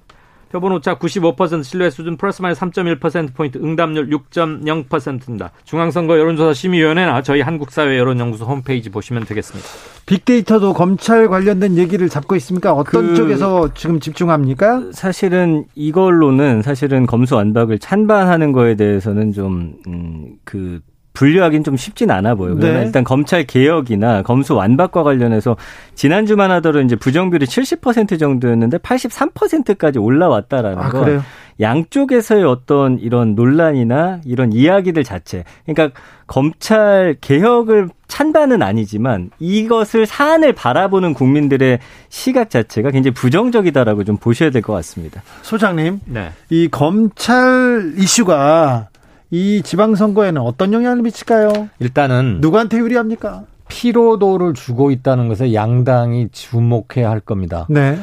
표본 0.50 0.72
오차 0.72 0.96
95% 0.98 1.62
신뢰 1.62 1.90
수준 1.90 2.16
플러스 2.16 2.40
마이너스 2.42 2.60
3.1%포인트 2.60 3.58
응답률 3.58 4.08
6.0%입니다. 4.10 5.50
중앙선거 5.64 6.18
여론조사 6.18 6.54
심의위원회나 6.54 7.22
저희 7.22 7.40
한국사회 7.40 7.98
여론연구소 7.98 8.44
홈페이지 8.44 8.90
보시면 8.90 9.24
되겠습니다. 9.24 9.68
빅데이터도 10.06 10.72
검찰 10.72 11.28
관련된 11.28 11.76
얘기를 11.76 12.08
잡고 12.08 12.34
있습니까? 12.36 12.72
어떤 12.72 13.08
그 13.08 13.14
쪽에서 13.14 13.74
지금 13.74 14.00
집중합니까? 14.00 14.90
사실은 14.92 15.66
이걸로는 15.74 16.62
사실은 16.62 17.06
검수 17.06 17.36
완박을 17.36 17.78
찬반하는 17.78 18.52
거에 18.52 18.74
대해서는 18.74 19.32
좀, 19.32 19.74
음, 19.86 20.36
그, 20.44 20.80
분류하기는 21.18 21.64
좀 21.64 21.76
쉽진 21.76 22.12
않아 22.12 22.36
보여요. 22.36 22.56
네. 22.60 22.84
일단 22.84 23.02
검찰 23.02 23.42
개혁이나 23.42 24.22
검수 24.22 24.54
완박과 24.54 25.02
관련해서 25.02 25.56
지난주만 25.96 26.52
하더라도 26.52 26.80
이제 26.80 26.94
부정비율이 26.94 27.44
70% 27.44 28.20
정도였는데 28.20 28.78
83%까지 28.78 29.98
올라왔다라는 29.98 30.78
아, 30.78 30.90
거. 30.90 31.00
그래요? 31.00 31.24
양쪽에서의 31.60 32.44
어떤 32.44 33.00
이런 33.00 33.34
논란이나 33.34 34.20
이런 34.24 34.52
이야기들 34.52 35.02
자체. 35.02 35.42
그러니까 35.66 35.98
검찰 36.28 37.16
개혁을 37.20 37.88
찬반은 38.06 38.62
아니지만 38.62 39.30
이것을 39.40 40.06
사안을 40.06 40.52
바라보는 40.52 41.14
국민들의 41.14 41.80
시각 42.10 42.48
자체가 42.48 42.92
굉장히 42.92 43.12
부정적이다라고 43.14 44.04
좀 44.04 44.18
보셔야 44.18 44.50
될 44.50 44.62
것 44.62 44.72
같습니다. 44.74 45.20
소장님, 45.42 45.98
네. 46.04 46.30
이 46.48 46.68
검찰 46.70 47.92
이슈가 47.96 48.86
이 49.30 49.62
지방선거에는 49.62 50.40
어떤 50.40 50.72
영향을 50.72 51.02
미칠까요? 51.02 51.68
일단은 51.80 52.38
누구한테 52.40 52.78
유리합니까? 52.78 53.44
피로도를 53.68 54.54
주고 54.54 54.90
있다는 54.90 55.28
것에 55.28 55.52
양당이 55.52 56.28
주목해야 56.32 57.10
할 57.10 57.20
겁니다. 57.20 57.66
네. 57.68 57.98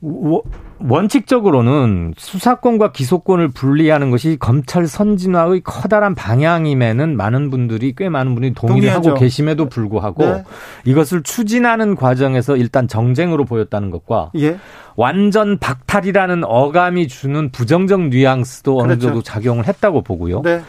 원칙적으로는 0.00 2.14
수사권과 2.16 2.92
기소권을 2.92 3.48
분리하는 3.48 4.10
것이 4.10 4.36
검찰 4.38 4.86
선진화의 4.86 5.62
커다란 5.64 6.14
방향임에는 6.14 7.16
많은 7.16 7.50
분들이 7.50 7.94
꽤 7.96 8.08
많은 8.08 8.34
분들이 8.34 8.54
동의를 8.54 8.80
동의하죠. 8.80 9.10
하고 9.10 9.18
계심에도 9.18 9.68
불구하고 9.68 10.24
네. 10.24 10.44
이것을 10.84 11.24
추진하는 11.24 11.96
과정에서 11.96 12.56
일단 12.56 12.86
정쟁으로 12.86 13.44
보였다는 13.44 13.90
것과 13.90 14.30
예. 14.36 14.58
완전 14.94 15.58
박탈이라는 15.58 16.44
어감이 16.44 17.08
주는 17.08 17.50
부정적 17.50 18.08
뉘앙스도 18.08 18.76
그렇죠. 18.76 18.92
어느 18.92 19.00
정도 19.00 19.22
작용을 19.22 19.66
했다고 19.66 20.02
보고요. 20.02 20.42
네. 20.42 20.60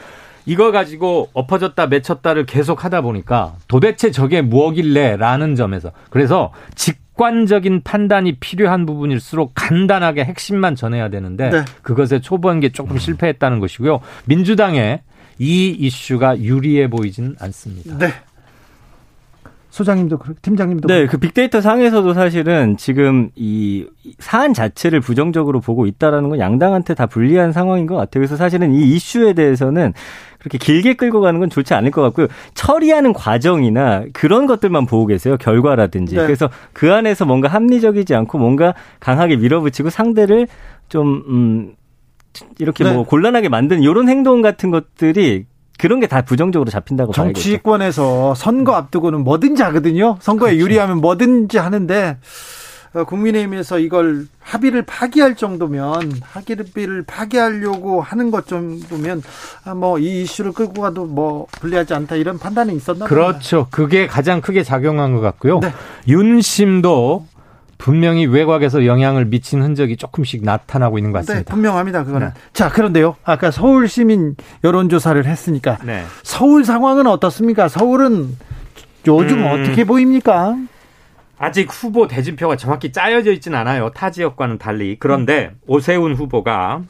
이거 0.47 0.71
가지고 0.71 1.29
엎어졌다 1.33 1.85
맺혔다를 1.85 2.47
계속 2.47 2.83
하다 2.83 3.01
보니까 3.01 3.53
도대체 3.67 4.09
저게 4.09 4.41
무엇길래라는 4.41 5.55
점에서 5.55 5.91
그래서 6.09 6.51
직 6.73 6.97
관적인 7.19 7.81
판단이 7.83 8.37
필요한 8.37 8.85
부분일수록 8.85 9.51
간단하게 9.53 10.23
핵심만 10.23 10.75
전해야 10.75 11.09
되는데 11.09 11.49
네. 11.49 11.65
그것에 11.81 12.21
초보한 12.21 12.61
조금 12.69 12.97
실패했다는 12.97 13.59
것이고요. 13.59 13.99
민주당에 14.23 15.01
이 15.37 15.67
이슈가 15.69 16.39
유리해 16.39 16.89
보이지는 16.89 17.35
않습니다. 17.37 17.97
네. 17.97 18.13
소장님도 19.69 20.19
팀장님도 20.41 20.87
네, 20.87 21.05
그 21.05 21.17
빅데이터 21.17 21.61
상에서도 21.61 22.13
사실은 22.13 22.75
지금 22.77 23.29
이 23.35 23.85
사안 24.17 24.53
자체를 24.53 24.99
부정적으로 24.99 25.59
보고 25.59 25.85
있다라는 25.85 26.29
건 26.29 26.39
양당한테 26.39 26.95
다 26.95 27.05
불리한 27.05 27.51
상황인 27.51 27.85
것 27.85 27.95
같아요. 27.95 28.21
그래서 28.21 28.35
사실은 28.35 28.73
이 28.73 28.95
이슈에 28.95 29.33
대해서는 29.33 29.93
그렇게 30.39 30.57
길게 30.57 30.95
끌고 30.95 31.21
가는 31.21 31.39
건 31.39 31.49
좋지 31.49 31.73
않을 31.75 31.91
것 31.91 32.01
같고요. 32.01 32.27
처리하는 32.55 33.13
과정이나 33.13 34.05
그런 34.13 34.47
것들만 34.47 34.85
보고 34.87 35.05
계세요. 35.05 35.37
결과라든지. 35.37 36.15
네. 36.15 36.23
그래서 36.23 36.49
그 36.73 36.91
안에서 36.91 37.25
뭔가 37.25 37.47
합리적이지 37.49 38.15
않고 38.15 38.39
뭔가 38.39 38.73
강하게 38.99 39.35
밀어붙이고 39.35 39.89
상대를 39.89 40.47
좀 40.87 41.23
음, 41.27 41.75
이렇게 42.57 42.83
네. 42.83 42.93
뭐 42.93 43.03
곤란하게 43.03 43.49
만든 43.49 43.83
이런 43.83 44.09
행동 44.09 44.41
같은 44.41 44.71
것들이 44.71 45.45
그런 45.79 45.99
게 45.99 46.07
다 46.07 46.21
부정적으로 46.23 46.69
잡힌다고 46.69 47.13
정치권에서 47.13 48.03
봐야겠죠. 48.03 48.35
선거 48.35 48.73
앞두고는 48.75 49.23
뭐든지 49.23 49.63
하거든요. 49.63 50.17
선거에 50.21 50.51
그렇죠. 50.51 50.63
유리하면 50.65 50.97
뭐든지 51.01 51.57
하는데 51.57 52.17
어, 52.91 53.03
국민의힘에서 53.03 53.77
이걸 53.77 54.25
합의를 54.39 54.81
파기할 54.81 55.35
정도면 55.35 56.11
합의를 56.23 57.03
파기하려고 57.05 58.01
하는 58.01 58.31
것 58.31 58.47
정도면 58.47 59.21
아, 59.65 59.75
뭐이 59.75 60.23
이슈를 60.23 60.53
끌고 60.53 60.81
가도 60.81 61.05
뭐 61.05 61.45
불리하지 61.61 61.93
않다 61.93 62.15
이런 62.15 62.39
판단이 62.39 62.75
있었나 62.75 63.05
그렇죠. 63.05 63.67
그게 63.69 64.07
가장 64.07 64.41
크게 64.41 64.63
작용한 64.63 65.13
것 65.13 65.21
같고요. 65.21 65.59
네. 65.59 65.71
윤심도 66.07 67.27
분명히 67.79 68.25
외곽에서 68.25 68.85
영향을 68.85 69.25
미친 69.25 69.63
흔적이 69.63 69.95
조금씩 69.95 70.43
나타나고 70.43 70.99
있는 70.99 71.11
것 71.13 71.19
같습니다. 71.19 71.49
네, 71.49 71.51
분명합니다. 71.55 72.03
그거는. 72.03 72.27
네. 72.27 72.33
자, 72.51 72.69
그런데요. 72.69 73.15
아까 73.23 73.51
서울 73.51 73.87
시민 73.87 74.35
여론조사를 74.65 75.25
했으니까 75.25 75.77
네. 75.85 76.03
서울 76.21 76.65
상황은 76.65 77.07
어떻습니까? 77.07 77.69
서울은 77.69 78.37
요즘 79.07 79.39
음. 79.39 79.45
어떻게 79.47 79.85
보입니까? 79.85 80.57
아직 81.37 81.69
후보 81.71 82.05
대진표가 82.07 82.57
정확히 82.57 82.91
짜여져 82.91 83.31
있지는 83.31 83.57
않아요. 83.57 83.91
타 83.91 84.11
지역과는 84.11 84.57
달리. 84.57 84.97
그런데 84.99 85.51
음. 85.53 85.59
오세훈 85.65 86.15
후보가 86.15 86.81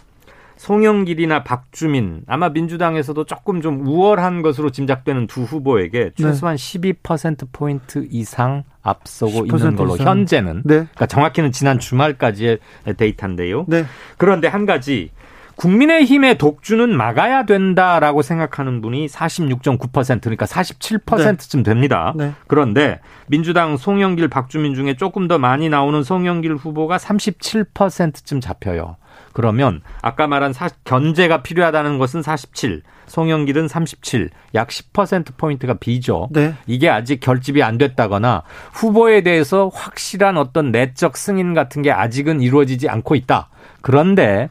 송영길이나 0.58 1.44
박주민 1.44 2.24
아마 2.26 2.50
민주당에서도 2.50 3.24
조금 3.26 3.62
좀 3.62 3.86
우월한 3.86 4.42
것으로 4.42 4.72
짐작되는 4.72 5.28
두 5.28 5.44
후보에게 5.44 6.06
네. 6.06 6.12
최소한 6.18 6.58
네. 6.58 6.94
12% 6.94 7.48
포인트 7.54 8.08
이상 8.10 8.64
앞서고 8.90 9.46
있는 9.46 9.76
걸로 9.76 9.96
이상. 9.96 10.08
현재는 10.08 10.64
네. 10.66 10.76
그러니까 10.76 11.06
정확히는 11.06 11.52
지난 11.52 11.80
주말까지의 11.80 12.60
데이터인데요. 12.98 13.66
네. 13.68 13.86
그런데 14.18 14.48
한 14.48 14.66
가지 14.66 15.12
국민의힘의 15.60 16.38
독주는 16.38 16.96
막아야 16.96 17.46
된다라고 17.46 18.22
생각하는 18.22 18.82
분이 18.82 19.08
46.9% 19.08 20.22
그러니까 20.22 20.46
47%쯤 20.46 21.64
됩니다. 21.64 22.14
네. 22.16 22.32
그런데 22.48 23.02
민주당 23.28 23.76
송영길 23.76 24.30
박주민 24.30 24.74
중에 24.74 24.96
조금 24.96 25.28
더 25.28 25.38
많이 25.38 25.68
나오는 25.68 26.02
송영길 26.02 26.56
후보가 26.56 26.98
37%쯤 26.98 28.40
잡혀요. 28.40 28.96
그러면 29.34 29.82
아까 30.02 30.28
말한 30.28 30.54
사, 30.54 30.70
견제가 30.86 31.44
필요하다는 31.44 31.98
것은 31.98 32.22
47, 32.22 32.82
송영길은 33.10 33.68
37, 33.68 34.30
약 34.56 34.70
10%포인트가 34.70 35.74
비죠. 35.76 36.30
네. 36.32 36.54
이게 36.68 36.90
아직 36.90 37.20
결집이 37.20 37.62
안 37.64 37.78
됐다거나 37.78 38.44
후보에 38.74 39.22
대해서 39.22 39.70
확실한 39.74 40.38
어떤 40.38 40.72
내적 40.72 41.18
승인 41.18 41.54
같은 41.54 41.82
게 41.82 41.92
아직은 41.92 42.42
이루어지지 42.42 42.88
않고 42.88 43.16
있다. 43.16 43.50
그런데 43.82 44.50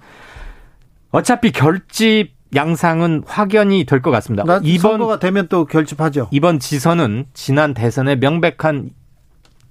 어차피 1.11 1.53
결집 1.53 2.37
양상은 2.55 3.23
확연히 3.27 3.85
될 3.85 4.01
것 4.01 4.11
같습니다. 4.11 4.44
이번 4.62 4.92
선거가 4.92 5.18
되면 5.18 5.49
또 5.49 5.66
결집하죠. 5.66 6.29
이번 6.31 6.59
지선은 6.59 7.27
지난 7.35 7.75
대선의 7.75 8.18
명백한 8.18 8.90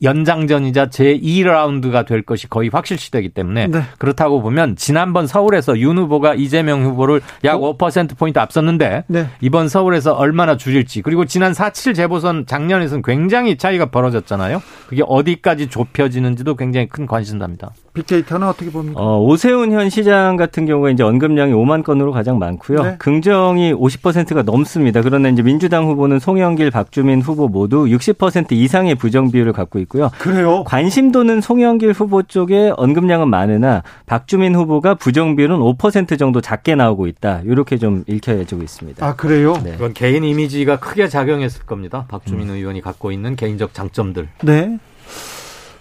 연장전이자 0.02 0.88
제2라운드가 0.88 2.06
될 2.06 2.22
것이 2.22 2.48
거의 2.48 2.70
확실시되기 2.72 3.30
때문에 3.30 3.68
네. 3.68 3.82
그렇다고 3.98 4.42
보면 4.42 4.76
지난번 4.76 5.28
서울에서 5.28 5.80
윤 5.80 5.98
후보가 5.98 6.36
이재명 6.36 6.84
후보를 6.84 7.22
약 7.44 7.64
어? 7.64 7.78
5%포인트 7.78 8.40
앞섰는데 8.40 9.06
네. 9.08 9.28
이번 9.42 9.70
서울에서 9.70 10.14
얼마나 10.14 10.58
줄일지 10.58 11.02
그리고 11.02 11.26
지난 11.26 11.52
4.7 11.52 11.96
재보선 11.96 12.46
작년에서는 12.46 13.02
굉장히 13.02 13.58
차이가 13.58 13.88
벌어졌잖아요. 13.88 14.62
그게 14.88 15.04
어디까지 15.06 15.70
좁혀지는지도 15.70 16.56
굉장히 16.56 16.88
큰 16.88 17.06
관심사입니다. 17.06 17.72
빅데이터는 17.98 18.48
어떻게 18.48 18.70
봅니까? 18.70 19.00
어, 19.00 19.20
오세훈 19.22 19.72
현 19.72 19.90
시장 19.90 20.36
같은 20.36 20.66
경우에 20.66 20.92
이제 20.92 21.04
언급량이 21.04 21.54
5만 21.54 21.84
건으로 21.84 22.12
가장 22.12 22.38
많고요. 22.40 22.84
네. 22.84 22.96
긍정이 23.00 23.74
50%가 23.74 24.44
넘습니다. 24.44 25.02
그러나 25.02 25.30
이제 25.30 25.42
민주당 25.42 25.88
후보는 25.88 26.20
송영길, 26.20 26.72
박주민 26.72 27.22
후보 27.22 27.48
모두 27.48 27.86
60% 27.86 28.52
이상의 28.52 28.96
부정 28.96 29.32
비율을 29.32 29.54
갖고 29.54 29.80
있고요. 29.80 30.12
그래요? 30.20 30.64
관심도는 30.66 31.42
송영길 31.42 31.92
후보 31.94 32.24
쪽에 32.24 32.72
언급량은 32.78 33.30
많으나 33.30 33.84
박주민 34.06 34.56
후보가 34.56 34.96
부정 34.96 35.36
비율은 35.36 35.58
5% 35.58 36.20
정도 36.20 36.42
작게 36.42 36.76
나오고 36.76 37.08
있다. 37.08 37.42
이렇게 37.46 37.78
좀 37.78 38.04
읽혀지고 38.08 38.62
있습니다. 38.62 39.06
아, 39.06 39.16
그래요? 39.16 39.54
네. 39.64 39.72
그건 39.72 39.94
개인 39.94 40.24
이미지가 40.24 40.80
크게 40.80 41.08
작용했을 41.08 41.64
겁니다. 41.66 42.06
박주민 42.08 42.50
음. 42.50 42.56
의원이 42.56 42.82
갖고 42.82 43.12
있는 43.12 43.36
개인적 43.36 43.74
장점들. 43.74 44.28
네. 44.44 44.78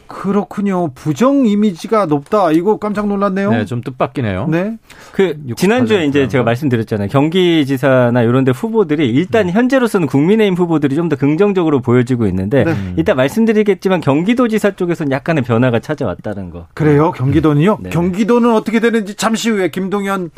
그렇군요. 0.07 0.90
부정 0.95 1.47
이미지가 1.47 2.07
높다. 2.07 2.51
이거 2.53 2.77
깜짝 2.79 3.09
놀랐네요. 3.09 3.51
네, 3.51 3.64
좀 3.64 3.81
뜻밖이네요. 3.81 4.49
네. 4.49 4.77
그 5.12 5.38
지난주에 5.57 6.05
이제 6.07 6.29
제가 6.29 6.45
말씀드렸잖아요. 6.45 7.09
경기지사나 7.09 8.23
이런 8.23 8.45
데 8.45 8.53
후보들이 8.53 9.09
일단 9.09 9.47
음. 9.49 9.53
현재로서는 9.53 10.07
국민의힘 10.07 10.55
후보들이 10.55 10.95
좀 10.95 11.07
더 11.07 11.14
긍정적으로 11.14 11.81
보여지고 11.81 12.27
있는데 12.27 12.64
네. 12.64 12.75
이따 12.97 13.14
말씀드리겠지만 13.14 14.01
경기도지사 14.01 14.73
쪽에서는 14.73 15.12
약간의 15.12 15.45
변화가 15.45 15.79
찾아왔다는 15.79 16.51
거. 16.51 16.66
그래요? 16.75 17.12
경기도는요? 17.12 17.79
네. 17.81 17.90
경기도는 17.90 18.53
어떻게 18.53 18.81
되는지 18.81 19.14
잠시 19.14 19.51
후에 19.51 19.71
김동연 19.71 20.31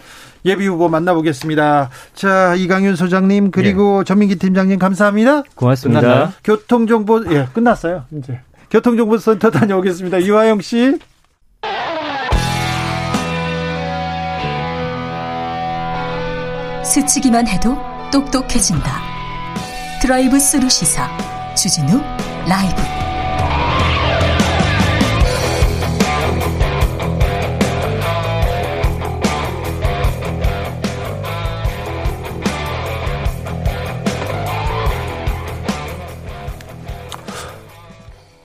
예비 0.44 0.66
후보 0.66 0.88
만나보겠습니다. 0.88 1.88
자, 2.14 2.54
이강윤 2.54 2.96
소장님 2.96 3.50
그리고 3.50 4.00
예. 4.00 4.04
전민기 4.04 4.36
팀장님 4.36 4.78
감사합니다. 4.78 5.42
고맙습니다. 5.54 6.32
교통정보 6.44 7.24
예, 7.32 7.46
끝났어요. 7.52 8.04
이제. 8.12 8.40
교통정보센터 8.70 9.50
다녀오겠습니다. 9.50 10.18
이화영 10.18 10.60
씨. 10.60 10.98
스치기만 16.84 17.46
해도 17.46 17.76
똑똑해진다. 18.10 19.02
드라이브 20.00 20.38
스루 20.38 20.68
시사 20.68 21.08
주진우 21.54 22.00
라이브. 22.48 22.97